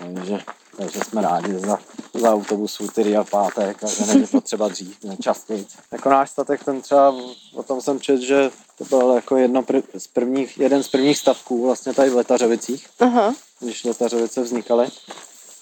Takže, 0.00 0.38
takže 0.76 1.00
jsme 1.00 1.22
rádi 1.22 1.58
za, 1.58 1.78
za 2.14 2.34
autobus 2.34 2.80
úterý 2.80 3.16
a 3.16 3.24
pátek 3.24 3.84
a 3.84 3.86
že 3.86 4.06
není 4.06 4.26
potřeba 4.26 4.68
dřív, 4.68 5.04
ne, 5.04 5.16
častěji. 5.16 5.66
Jako 5.92 6.08
náš 6.08 6.30
statek, 6.30 6.64
ten 6.64 6.80
třeba, 6.80 7.14
o 7.54 7.62
tom 7.62 7.80
jsem 7.80 8.00
čet, 8.00 8.20
že 8.20 8.50
to 8.78 8.84
byl 8.84 9.12
jako 9.14 9.36
jedno 9.36 9.62
prv, 9.62 9.84
z 9.98 10.06
prvních, 10.06 10.58
jeden 10.58 10.82
z 10.82 10.88
prvních 10.88 11.18
stavků 11.18 11.66
vlastně 11.66 11.94
tady 11.94 12.10
v 12.10 12.16
Letařovicích, 12.16 12.86
Aha. 13.00 13.34
když 13.60 13.84
Letařovice 13.84 14.42
vznikaly. 14.42 14.88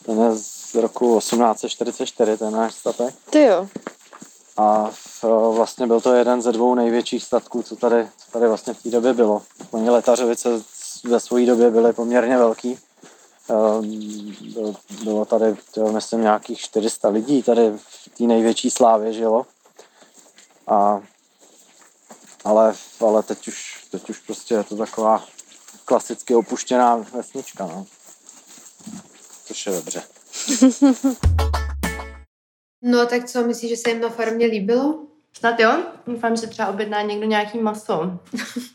Ten 0.07 0.21
je 0.21 0.31
z 0.37 0.75
roku 0.75 1.19
1844, 1.19 2.37
ten 2.37 2.53
náš 2.53 2.75
statek. 2.75 3.15
Ty 3.31 3.43
jo. 3.43 3.69
A 4.57 4.91
v, 4.93 5.25
vlastně 5.55 5.87
byl 5.87 6.01
to 6.01 6.15
jeden 6.15 6.43
ze 6.43 6.53
dvou 6.53 6.75
největších 6.75 7.25
statků, 7.25 7.63
co 7.63 7.77
tady, 7.77 8.09
co 8.17 8.31
tady 8.33 8.49
vlastně 8.49 8.75
v 8.75 8.83
té 8.83 8.91
době 8.91 9.13
bylo. 9.13 9.43
Oni 9.71 9.91
Letařovice 9.91 10.63
ve 11.05 11.21
své 11.21 11.47
době 11.47 11.71
byly 11.71 11.93
poměrně 11.93 12.39
velký. 12.39 12.79
Ehm, 13.51 14.35
Bylo, 15.05 15.25
tady, 15.25 15.57
myslím, 15.93 16.21
nějakých 16.21 16.61
400 16.61 17.09
lidí 17.09 17.43
tady 17.43 17.71
v 17.77 18.09
té 18.19 18.25
největší 18.25 18.71
slávě 18.71 19.13
žilo. 19.13 19.47
A, 20.67 21.01
ale, 22.45 22.75
ale 23.01 23.23
teď, 23.23 23.49
už, 23.49 23.87
teď 23.91 24.11
už 24.11 24.19
prostě 24.19 24.55
je 24.55 24.65
to 24.65 24.77
taková 24.77 25.25
klasicky 25.85 26.35
opuštěná 26.35 26.97
vesnička. 26.97 27.67
No. 27.67 27.87
Což 29.45 29.67
je 29.67 29.73
dobře. 29.73 30.03
No 32.85 33.07
tak 33.07 33.25
co, 33.25 33.45
myslíš, 33.45 33.71
že 33.71 33.77
se 33.77 33.91
jim 33.91 34.01
na 34.01 34.09
farmě 34.09 34.47
líbilo? 34.47 34.99
Snad 35.33 35.61
jo, 35.61 35.83
doufám, 36.07 36.37
že 36.37 36.47
třeba 36.47 36.69
objedná 36.69 37.03
někdo 37.03 37.27
nějaký 37.27 37.59
maso. 37.59 38.19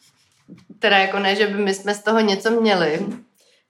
teda 0.79 0.97
jako 0.97 1.19
ne, 1.19 1.35
že 1.35 1.47
by 1.47 1.63
my 1.63 1.73
jsme 1.73 1.95
z 1.95 2.03
toho 2.03 2.19
něco 2.19 2.61
měli. 2.61 3.07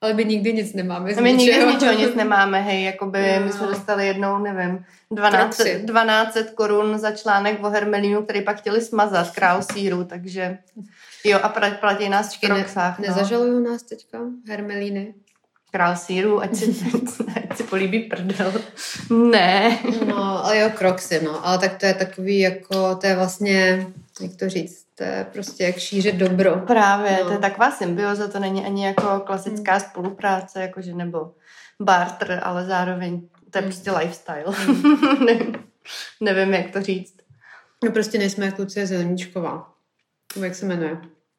Ale 0.01 0.13
my 0.13 0.25
nikdy 0.25 0.53
nic 0.53 0.73
nemáme. 0.73 1.13
z 1.13 1.19
My 1.19 1.33
nikdy 1.33 1.45
ničeho. 1.45 1.71
z 1.71 1.73
ničeho 1.73 1.93
nic 1.93 2.15
nemáme, 2.21 2.61
hej, 2.61 2.83
jakoby 2.83 3.19
Jo. 3.19 3.45
my 3.45 3.51
jsme 3.51 3.67
dostali 3.67 4.07
jednou, 4.07 4.37
nevím, 4.37 4.85
12, 5.11 5.55
Kroxy. 5.57 5.81
12 5.85 6.37
korun 6.55 6.97
za 6.99 7.11
článek 7.11 7.63
o 7.63 7.69
hermelínu, 7.69 8.23
který 8.23 8.41
pak 8.41 8.57
chtěli 8.57 8.81
smazat, 8.81 9.31
král 9.31 9.63
síru, 9.63 10.03
takže 10.03 10.57
jo, 11.23 11.39
a 11.43 11.49
platí 11.79 12.09
nás 12.09 12.35
v 12.35 12.43
ne, 12.49 12.49
no. 12.49 13.07
Nezažalují 13.07 13.63
nás 13.63 13.83
teďka 13.83 14.19
hermelíny? 14.47 15.13
Král 15.71 15.95
síru, 15.95 16.41
ať 16.41 16.55
si, 16.55 16.65
ať 17.49 17.57
si 17.57 17.63
políbí 17.63 17.99
prdel. 17.99 18.53
Ne. 19.09 19.77
No, 20.05 20.45
ale 20.45 20.57
jo, 20.59 20.69
kroxy, 20.77 21.21
no. 21.25 21.47
Ale 21.47 21.57
tak 21.57 21.77
to 21.77 21.85
je 21.85 21.93
takový 21.93 22.39
jako, 22.39 22.95
to 22.95 23.07
je 23.07 23.15
vlastně, 23.15 23.87
jak 24.21 24.35
to 24.35 24.49
říct, 24.49 24.85
to 24.95 25.03
je 25.03 25.27
prostě 25.33 25.63
jak 25.63 25.77
šířit 25.77 26.15
dobro. 26.15 26.55
Právě, 26.67 27.17
No. 27.21 27.25
to 27.25 27.31
je 27.31 27.37
taková 27.39 27.71
symbioza, 27.71 28.27
to 28.27 28.39
není 28.39 28.65
ani 28.65 28.85
jako 28.85 29.19
klasická 29.19 29.71
Hmm. 29.71 29.81
spolupráce, 29.81 30.61
jakože 30.61 30.93
nebo 30.93 31.31
barter, 31.81 32.39
ale 32.43 32.65
zároveň 32.65 33.21
to 33.51 33.57
je 33.57 33.61
Hmm. 33.61 33.71
prostě 33.71 33.91
lifestyle. 33.91 34.43
nevím, 35.25 35.55
nevím, 36.21 36.53
jak 36.53 36.71
to 36.71 36.81
říct. 36.81 37.13
No 37.83 37.91
prostě 37.91 38.17
nejsme 38.17 38.45
jak 38.45 38.59
Lucie 38.59 38.87
Zeleníčková. 38.87 39.73
Jak 40.41 40.55
se 40.55 40.65
jmenuje? 40.65 40.97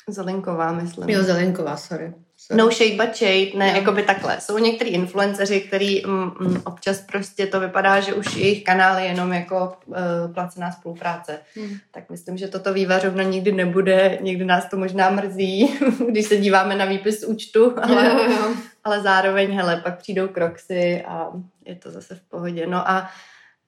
Zelenková, 0.08 0.72
myslím. 0.72 1.08
Jo, 1.10 1.22
Zelenková, 1.22 1.76
sorry. 1.76 2.14
No 2.52 2.70
shade 2.70 2.96
but 2.96 3.16
shade, 3.16 3.50
ne, 3.54 3.68
Jo. 3.68 3.76
jako 3.76 3.92
by 3.92 4.02
takhle. 4.02 4.40
Jsou 4.40 4.58
některý 4.58 4.90
influenceři, 4.90 5.60
který 5.60 6.02
mm, 6.06 6.32
mm, 6.40 6.62
občas 6.64 7.00
prostě 7.00 7.46
to 7.46 7.60
vypadá, 7.60 8.00
že 8.00 8.14
už 8.14 8.36
jejich 8.36 8.64
kanál 8.64 8.98
je 8.98 9.04
jenom 9.04 9.32
jako 9.32 9.76
uh, 9.86 9.96
placená 10.34 10.72
spolupráce. 10.72 11.38
Hmm. 11.56 11.76
Tak 11.90 12.10
myslím, 12.10 12.36
že 12.36 12.48
toto 12.48 12.72
vývařovna 12.74 13.22
nikdy 13.22 13.52
nebude, 13.52 14.18
někdy 14.20 14.44
nás 14.44 14.68
to 14.70 14.76
možná 14.76 15.10
mrzí, 15.10 15.78
když 16.08 16.26
se 16.26 16.36
díváme 16.36 16.74
na 16.74 16.84
výpis 16.84 17.24
účtu, 17.24 17.74
ale, 17.82 18.04
Jo, 18.04 18.30
jo. 18.30 18.54
ale 18.84 19.00
zároveň, 19.00 19.56
hele, 19.56 19.80
pak 19.84 19.98
přijdou 19.98 20.28
kroxy 20.28 21.04
a 21.08 21.28
je 21.64 21.74
to 21.74 21.90
zase 21.90 22.14
v 22.14 22.20
pohodě. 22.20 22.66
No 22.66 22.90
a 22.90 23.10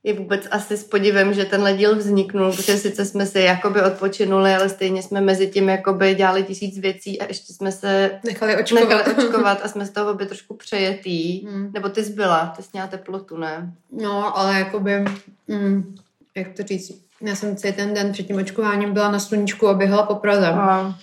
je 0.05 0.15
vůbec 0.15 0.49
asi 0.51 0.77
s 0.77 0.85
podivem, 0.85 1.35
že 1.35 1.45
tenhle 1.45 1.77
díl 1.77 1.97
vzniknul, 1.97 2.53
protože 2.53 2.77
sice 2.77 3.05
jsme 3.05 3.27
si 3.27 3.41
jakoby 3.41 3.83
odpočinuli, 3.83 4.55
ale 4.55 4.69
stejně 4.69 5.03
jsme 5.03 5.21
mezi 5.21 5.49
tím 5.49 5.69
jakoby 5.69 6.15
dělali 6.15 6.43
tisíc 6.43 6.79
věcí 6.79 7.21
a 7.21 7.27
ještě 7.27 7.53
jsme 7.53 7.73
se 7.73 8.11
Nechali 8.25 8.57
očkovat. 8.57 8.89
nechali 8.89 9.15
očkovat 9.27 9.61
a 9.65 9.69
jsme 9.69 9.87
z 9.87 9.91
toho 9.91 10.11
obě 10.13 10.27
trošku 10.27 10.57
přejetý. 10.57 11.47
Hmm. 11.47 11.71
Nebo 11.75 11.89
ty 11.89 12.05
zbyla, 12.05 12.53
ty 12.57 12.63
jsi 12.63 12.69
měla 12.73 12.89
teplotu, 12.89 13.37
ne? 13.37 13.73
No, 13.93 14.39
ale 14.39 14.59
jakoby, 14.59 15.05
mm, 15.49 15.95
jak 16.37 16.49
to 16.57 16.63
říct, 16.63 16.93
já 17.21 17.35
jsem 17.35 17.57
celý 17.57 17.73
ten 17.73 17.95
den 17.95 18.13
před 18.13 18.27
tím 18.27 18.37
očkováním 18.37 18.93
byla 18.93 19.11
na 19.11 19.19
sluníčku 19.19 19.69
a 19.69 19.75
běhala 19.75 20.03
po 20.03 20.15
Praze. 20.15 20.47
A, 20.49 20.95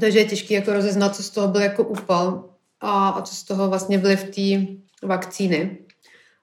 Takže 0.00 0.18
je 0.18 0.24
těžké 0.24 0.54
jako 0.54 0.72
rozeznat, 0.72 1.16
co 1.16 1.22
z 1.22 1.30
toho 1.30 1.48
byl 1.48 1.60
jako 1.60 1.82
úpal 1.84 2.44
a, 2.80 3.08
a 3.08 3.22
co 3.22 3.34
z 3.34 3.42
toho 3.42 3.68
vlastně 3.68 3.98
byly 3.98 4.16
v 4.16 4.24
té 4.24 4.72
vakcíny. 5.06 5.78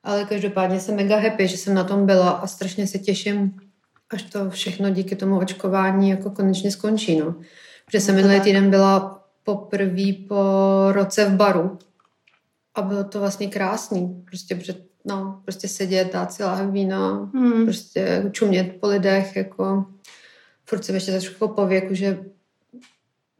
Ale 0.03 0.25
každopádně 0.25 0.79
jsem 0.79 0.95
mega 0.95 1.19
happy, 1.19 1.47
že 1.47 1.57
jsem 1.57 1.73
na 1.73 1.83
tom 1.83 2.05
byla 2.05 2.29
a 2.29 2.47
strašně 2.47 2.87
se 2.87 2.99
těším, 2.99 3.59
až 4.09 4.23
to 4.23 4.49
všechno 4.49 4.89
díky 4.89 5.15
tomu 5.15 5.39
očkování 5.39 6.09
jako 6.09 6.29
konečně 6.29 6.71
skončí. 6.71 7.19
No. 7.19 7.35
Protože 7.85 7.99
jsem 7.99 8.15
to 8.15 8.21
minulý 8.21 8.41
týden 8.41 8.69
byla 8.69 9.23
poprvé 9.43 10.13
po 10.27 10.43
roce 10.91 11.25
v 11.25 11.35
baru 11.35 11.77
a 12.75 12.81
bylo 12.81 13.03
to 13.03 13.19
vlastně 13.19 13.47
krásný. 13.47 14.23
Prostě, 14.25 14.55
před, 14.55 14.85
no, 15.05 15.41
prostě 15.45 15.67
sedět, 15.67 16.13
dát 16.13 16.33
si 16.33 16.43
láhev 16.43 16.69
vína, 16.69 17.31
hmm. 17.33 17.65
prostě 17.65 18.29
čumět 18.31 18.75
po 18.79 18.87
lidech, 18.87 19.35
jako 19.35 19.85
furt 20.65 20.85
jsem 20.85 20.95
ještě 20.95 21.11
trošku 21.11 21.47
po 21.47 21.67
věku, 21.67 21.93
že 21.93 22.19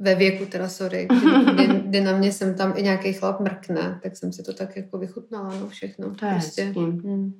ve 0.01 0.15
věku 0.15 0.45
teda, 0.45 0.69
sorry, 0.69 1.07
kdy, 1.53 1.67
kdy, 1.85 2.01
na 2.01 2.17
mě 2.17 2.31
jsem 2.31 2.55
tam 2.55 2.73
i 2.75 2.83
nějaký 2.83 3.13
chlap 3.13 3.39
mrkne, 3.39 3.99
tak 4.03 4.17
jsem 4.17 4.33
si 4.33 4.43
to 4.43 4.53
tak 4.53 4.75
jako 4.75 4.97
vychutnala, 4.97 5.53
no 5.59 5.67
všechno. 5.67 6.15
To 6.15 6.25
je 6.25 6.31
prostě. 6.31 6.63
hezký. 6.63 6.79
Hmm. 6.79 7.33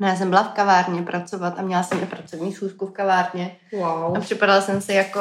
No, 0.00 0.08
já 0.08 0.16
jsem 0.16 0.28
byla 0.28 0.42
v 0.42 0.52
kavárně 0.52 1.02
pracovat 1.02 1.58
a 1.58 1.62
měla 1.62 1.82
jsem 1.82 2.02
i 2.02 2.06
pracovní 2.06 2.52
schůzku 2.52 2.86
v 2.86 2.90
kavárně. 2.90 3.56
Wow. 3.72 4.16
A 4.16 4.20
připadala 4.20 4.60
jsem 4.60 4.80
si 4.80 4.92
jako, 4.92 5.20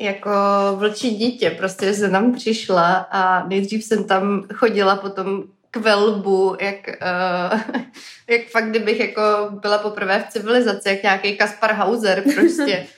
jako 0.00 0.30
vlčí 0.76 1.16
dítě, 1.16 1.50
prostě 1.50 1.94
jsem 1.94 2.10
tam 2.10 2.32
přišla 2.32 2.94
a 2.94 3.48
nejdřív 3.48 3.84
jsem 3.84 4.04
tam 4.04 4.44
chodila 4.54 4.96
potom 4.96 5.44
k 5.70 5.76
velbu, 5.76 6.56
jak, 6.60 6.76
uh, 6.86 7.60
jak 8.28 8.48
fakt, 8.48 8.70
kdybych 8.70 9.00
jako 9.00 9.22
byla 9.50 9.78
poprvé 9.78 10.24
v 10.28 10.32
civilizaci, 10.32 10.88
jak 10.88 11.02
nějaký 11.02 11.36
Kaspar 11.36 11.72
Hauser 11.72 12.22
prostě. 12.34 12.86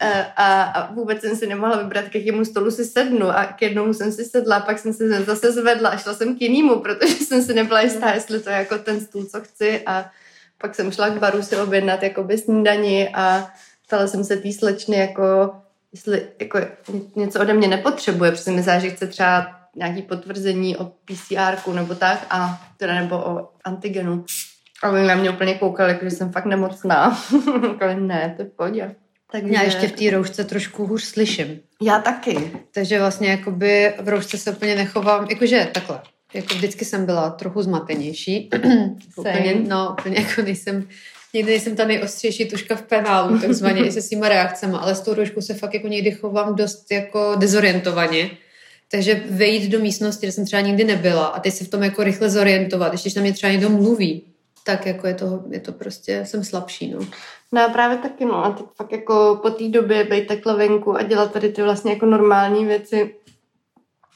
Eh, 0.00 0.26
a, 0.36 0.62
a 0.62 0.92
vůbec 0.92 1.20
jsem 1.20 1.36
si 1.36 1.46
nemohla 1.46 1.76
vybrat, 1.76 2.04
k 2.08 2.14
jakému 2.14 2.44
stolu 2.44 2.70
si 2.70 2.84
sednu 2.84 3.30
a 3.30 3.44
k 3.44 3.62
jednomu 3.62 3.94
jsem 3.94 4.12
si 4.12 4.24
sedla, 4.24 4.60
pak 4.60 4.78
jsem 4.78 4.92
se 4.92 5.22
zase 5.24 5.52
zvedla 5.52 5.90
a 5.90 5.96
šla 5.96 6.14
jsem 6.14 6.36
k 6.36 6.40
jinému, 6.40 6.80
protože 6.80 7.14
jsem 7.14 7.42
si 7.42 7.54
nebyla 7.54 7.80
jistá, 7.80 8.10
jestli 8.10 8.40
to 8.40 8.50
je 8.50 8.56
jako 8.56 8.78
ten 8.78 9.00
stůl, 9.00 9.24
co 9.24 9.40
chci 9.40 9.82
a 9.86 10.10
pak 10.58 10.74
jsem 10.74 10.92
šla 10.92 11.08
k 11.08 11.18
baru 11.18 11.42
si 11.42 11.56
objednat 11.56 12.02
jakoby 12.02 12.38
snídani 12.38 13.08
a 13.14 13.48
ptala 13.86 14.06
jsem 14.06 14.24
se 14.24 14.36
té 14.36 14.52
slečny, 14.52 14.96
jako, 14.96 15.54
jestli 15.92 16.26
jako 16.38 16.60
něco 17.16 17.40
ode 17.40 17.54
mě 17.54 17.68
nepotřebuje, 17.68 18.30
protože 18.30 18.50
mi 18.50 18.62
že 18.62 18.90
chce 18.90 19.06
třeba 19.06 19.63
nějaký 19.76 20.02
potvrzení 20.02 20.76
o 20.76 20.84
PCR 20.84 21.72
nebo 21.74 21.94
tak, 21.94 22.26
a 22.30 22.68
teda 22.76 22.94
nebo 22.94 23.16
o 23.16 23.48
antigenu. 23.64 24.24
A 24.82 24.90
oni 24.90 25.06
na 25.06 25.14
mě 25.14 25.30
úplně 25.30 25.54
koukali, 25.54 25.92
jako, 25.92 26.04
že 26.04 26.10
jsem 26.10 26.32
fakt 26.32 26.46
nemocná. 26.46 27.22
Říkali, 27.72 28.00
ne, 28.00 28.34
to 28.36 28.42
je 28.42 28.48
v 28.48 28.52
pohodě. 28.52 28.94
Takže... 29.32 29.54
Já 29.54 29.62
ještě 29.62 29.88
v 29.88 29.92
té 29.92 30.10
roušce 30.10 30.44
trošku 30.44 30.86
hůř 30.86 31.02
slyším. 31.04 31.60
Já 31.82 31.98
taky. 31.98 32.50
Takže 32.74 32.98
vlastně 32.98 33.28
jakoby 33.28 33.94
v 34.00 34.08
roušce 34.08 34.38
se 34.38 34.50
úplně 34.50 34.74
nechovám, 34.74 35.26
jakože 35.30 35.68
takhle. 35.74 36.00
Jako 36.34 36.54
vždycky 36.54 36.84
jsem 36.84 37.06
byla 37.06 37.30
trochu 37.30 37.62
zmatenější. 37.62 38.50
úplně, 39.16 39.54
no, 39.68 39.96
úplně 40.00 40.20
jako 40.20 40.42
nejsem, 40.42 40.88
někdy 41.34 41.50
nejsem 41.50 41.76
ta 41.76 41.84
nejostřejší 41.84 42.48
tuška 42.48 42.76
v 42.76 42.82
penálu, 42.82 43.38
takzvaně 43.38 43.86
i 43.86 43.92
se 43.92 44.02
svýma 44.02 44.28
reakcemi, 44.28 44.74
ale 44.80 44.94
s 44.94 45.00
tou 45.00 45.14
rouškou 45.14 45.40
se 45.40 45.54
fakt 45.54 45.74
jako 45.74 45.88
někdy 45.88 46.10
chovám 46.10 46.56
dost 46.56 46.92
jako 46.92 47.34
dezorientovaně. 47.38 48.30
Takže 48.90 49.22
vejít 49.30 49.72
do 49.72 49.78
místnosti, 49.78 50.26
kde 50.26 50.32
jsem 50.32 50.46
třeba 50.46 50.62
nikdy 50.62 50.84
nebyla 50.84 51.26
a 51.26 51.40
teď 51.40 51.54
se 51.54 51.64
v 51.64 51.68
tom 51.68 51.82
jako 51.82 52.04
rychle 52.04 52.30
zorientovat, 52.30 52.92
když 52.92 53.14
na 53.14 53.22
mě 53.22 53.32
třeba 53.32 53.52
někdo 53.52 53.70
mluví, 53.70 54.22
tak 54.64 54.86
jako 54.86 55.06
je 55.06 55.14
to, 55.14 55.44
je 55.50 55.60
to 55.60 55.72
prostě, 55.72 56.26
jsem 56.26 56.44
slabší, 56.44 56.90
no. 56.90 56.98
No 57.52 57.64
a 57.64 57.68
právě 57.68 57.98
taky, 57.98 58.24
no. 58.24 58.44
A 58.44 58.50
teď 58.50 58.66
fakt 58.76 58.92
jako 58.92 59.38
po 59.42 59.50
té 59.50 59.68
době 59.68 60.04
být 60.04 60.26
takhle 60.26 60.56
venku 60.56 60.96
a 60.96 61.02
dělat 61.02 61.32
tady 61.32 61.52
ty 61.52 61.62
vlastně 61.62 61.92
jako 61.92 62.06
normální 62.06 62.64
věci, 62.64 63.14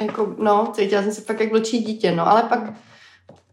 jako, 0.02 0.35
no, 0.38 0.72
cítila 0.74 1.02
jsem 1.02 1.12
se 1.12 1.20
fakt 1.20 1.40
jak 1.40 1.52
vlčí 1.52 1.78
dítě, 1.78 2.12
no. 2.12 2.28
Ale 2.28 2.42
pak 2.42 2.72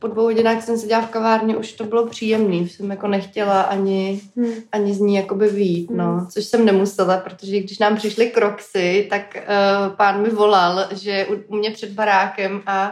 po 0.06 0.12
dvou 0.12 0.24
hodinách 0.24 0.63
jsem 0.63 0.78
seděla 0.78 1.02
v 1.02 1.10
kavárně, 1.10 1.58
už 1.58 1.74
to 1.74 1.84
bylo 1.84 2.08
příjemný, 2.08 2.70
jsem 2.70 2.91
jako 2.91 3.08
nechtěla 3.08 3.62
ani, 3.62 4.22
Hmm. 4.36 4.54
ani 4.72 4.94
z 4.94 5.00
ní 5.00 5.15
jakoby 5.15 5.48
vyjít, 5.48 5.91
no. 5.91 6.06
Hmm. 6.06 6.28
Což 6.28 6.46
jsem 6.46 6.65
nemusela, 6.65 7.18
protože 7.18 7.60
když 7.60 7.80
nám 7.80 7.96
přišly 7.96 8.28
kroxy, 8.28 9.08
tak 9.10 9.38
uh, 9.38 9.96
pán 9.96 10.22
mi 10.22 10.30
volal, 10.30 10.88
že 10.91 11.12
je 11.12 11.26
u, 11.26 11.36
u 11.48 11.56
mě 11.56 11.72
před 11.72 11.89
barákem 11.89 12.62
a 12.65 12.91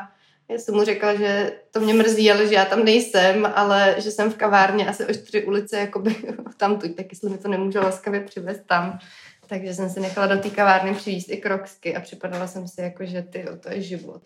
já 0.49 0.58
jsem 0.58 0.76
mu 0.76 0.84
řekla, 0.84 1.15
že 1.15 1.54
to 1.71 1.80
mě 1.80 1.93
mrzí, 1.93 2.32
ale 2.32 2.47
že 2.47 2.56
já 2.56 2.65
tam 2.65 2.84
nejsem, 2.86 3.52
ale 3.56 3.95
že 3.97 4.12
jsem 4.12 4.32
v 4.32 4.36
kavárně 4.36 4.88
asi 4.88 5.06
o 5.06 5.13
čtyři 5.13 5.43
ulice 5.43 5.78
jakoby 5.78 6.15
tam 6.58 6.80
tuď, 6.80 6.95
tak 6.95 7.06
jestli 7.12 7.30
mi 7.30 7.38
to 7.38 7.47
nemůže 7.47 7.80
laskavě 7.80 8.21
přivést 8.21 8.62
tam. 8.67 8.99
Takže 9.47 9.73
jsem 9.73 9.89
si 9.89 9.99
nechala 9.99 10.28
do 10.28 10.41
té 10.41 10.49
kavárny 10.49 10.93
přivést 10.93 11.30
i 11.30 11.38
kroksky 11.38 11.95
a 11.95 11.99
připadala 11.99 12.47
jsem 12.47 12.67
si 12.67 12.82
jako, 12.82 13.06
že 13.06 13.21
ty, 13.21 13.45
to 13.60 13.69
je 13.69 13.82
život. 13.82 14.21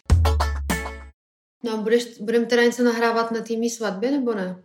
No 1.64 1.74
a 1.74 1.78
budeš, 1.78 2.18
budeme 2.22 2.46
teda 2.46 2.64
něco 2.64 2.84
nahrávat 2.84 3.32
na 3.32 3.42
týmí 3.42 3.70
svatbě, 3.70 4.12
nebo 4.12 4.34
ne? 4.34 4.56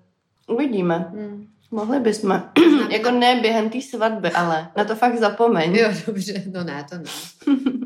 Uvidíme. 0.48 0.94
Hmm. 1.12 1.46
Mohli 1.70 2.00
bychom. 2.00 2.42
jako 2.90 3.10
ne 3.10 3.38
během 3.40 3.70
té 3.70 3.80
svatby, 3.80 4.30
ale 4.30 4.68
na 4.76 4.84
to 4.84 4.94
fakt 4.94 5.18
zapomeň. 5.18 5.74
Jo, 5.76 5.88
dobře, 6.06 6.42
no 6.52 6.64
ne, 6.64 6.86
to 6.90 6.96
ne. 6.96 7.04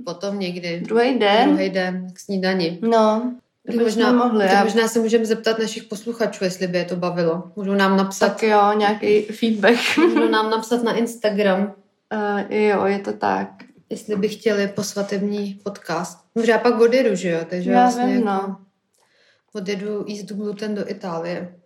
Potom 0.05 0.39
někdy. 0.39 0.81
Druhý 0.87 1.19
den? 1.19 1.49
Druhý 1.49 1.71
den 1.71 2.07
k 2.13 2.19
snídani. 2.19 2.79
No, 2.83 3.33
Tak 3.67 3.77
bychom 3.77 3.85
možná, 3.85 4.13
mohli. 4.13 4.45
tak 4.45 4.53
Já, 4.53 4.65
možná 4.65 4.89
se 4.89 4.99
můžeme 4.99 5.27
zeptat 5.27 5.59
našich 5.59 5.85
posluchačů, 5.85 6.45
jestli 6.45 6.67
by 6.67 6.79
je 6.79 6.85
to 6.85 6.97
bavilo. 6.97 7.43
Můžou 7.57 7.75
nám 7.75 7.97
napsat, 7.97 8.29
tak 8.29 8.43
jo, 8.43 8.73
nějaký 8.77 9.23
feedback. 9.23 9.77
můžou 9.99 10.29
nám 10.29 10.51
napsat 10.51 10.83
na 10.83 10.93
Instagram. 10.97 11.73
Uh, 12.15 12.53
jo, 12.57 12.85
je 12.87 12.99
to 12.99 13.13
tak. 13.13 13.49
jestli 13.91 14.17
by 14.17 14.29
chtěli 14.29 14.69
posvatební 14.69 15.61
podcast. 15.63 16.19
Protože 16.35 16.53
já 16.53 16.59
pak 16.59 16.81
odjedu, 16.81 17.15
že 17.15 17.31
jo? 17.31 17.41
Takže 17.51 17.71
Já 17.71 17.83
vlastně 17.83 18.07
vím, 18.07 18.15
jako 18.15 18.27
no. 18.27 18.57
Odjedu 19.57 20.05
jíst 20.09 20.33
gluten 20.33 20.75
do 20.75 20.91
Itálie. 20.91 21.57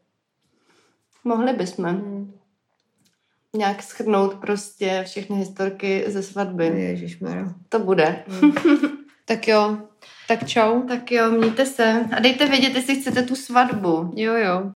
Mohli 1.24 1.53
bychom 1.53 1.85
Hmm. 1.85 2.33
nějak 3.57 3.83
schrnout 3.83 4.35
prostě 4.35 5.03
všechny 5.07 5.37
historky 5.37 6.05
ze 6.07 6.22
svatby. 6.22 6.66
Ježišmarja. 6.66 7.55
To 7.68 7.79
bude. 7.79 8.24
Tak 9.24 9.48
jo, 9.48 9.79
tak 10.29 10.46
čau. 10.48 10.83
Tak 10.83 11.12
jo, 11.12 11.31
mějte 11.31 11.66
se 11.66 12.05
a 12.16 12.20
dejte 12.20 12.48
vědět, 12.48 12.74
jestli 12.74 13.00
chcete 13.00 13.22
tu 13.22 13.37
svatbu. 13.37 14.12
Jo, 14.16 14.35
jo. 14.35 14.72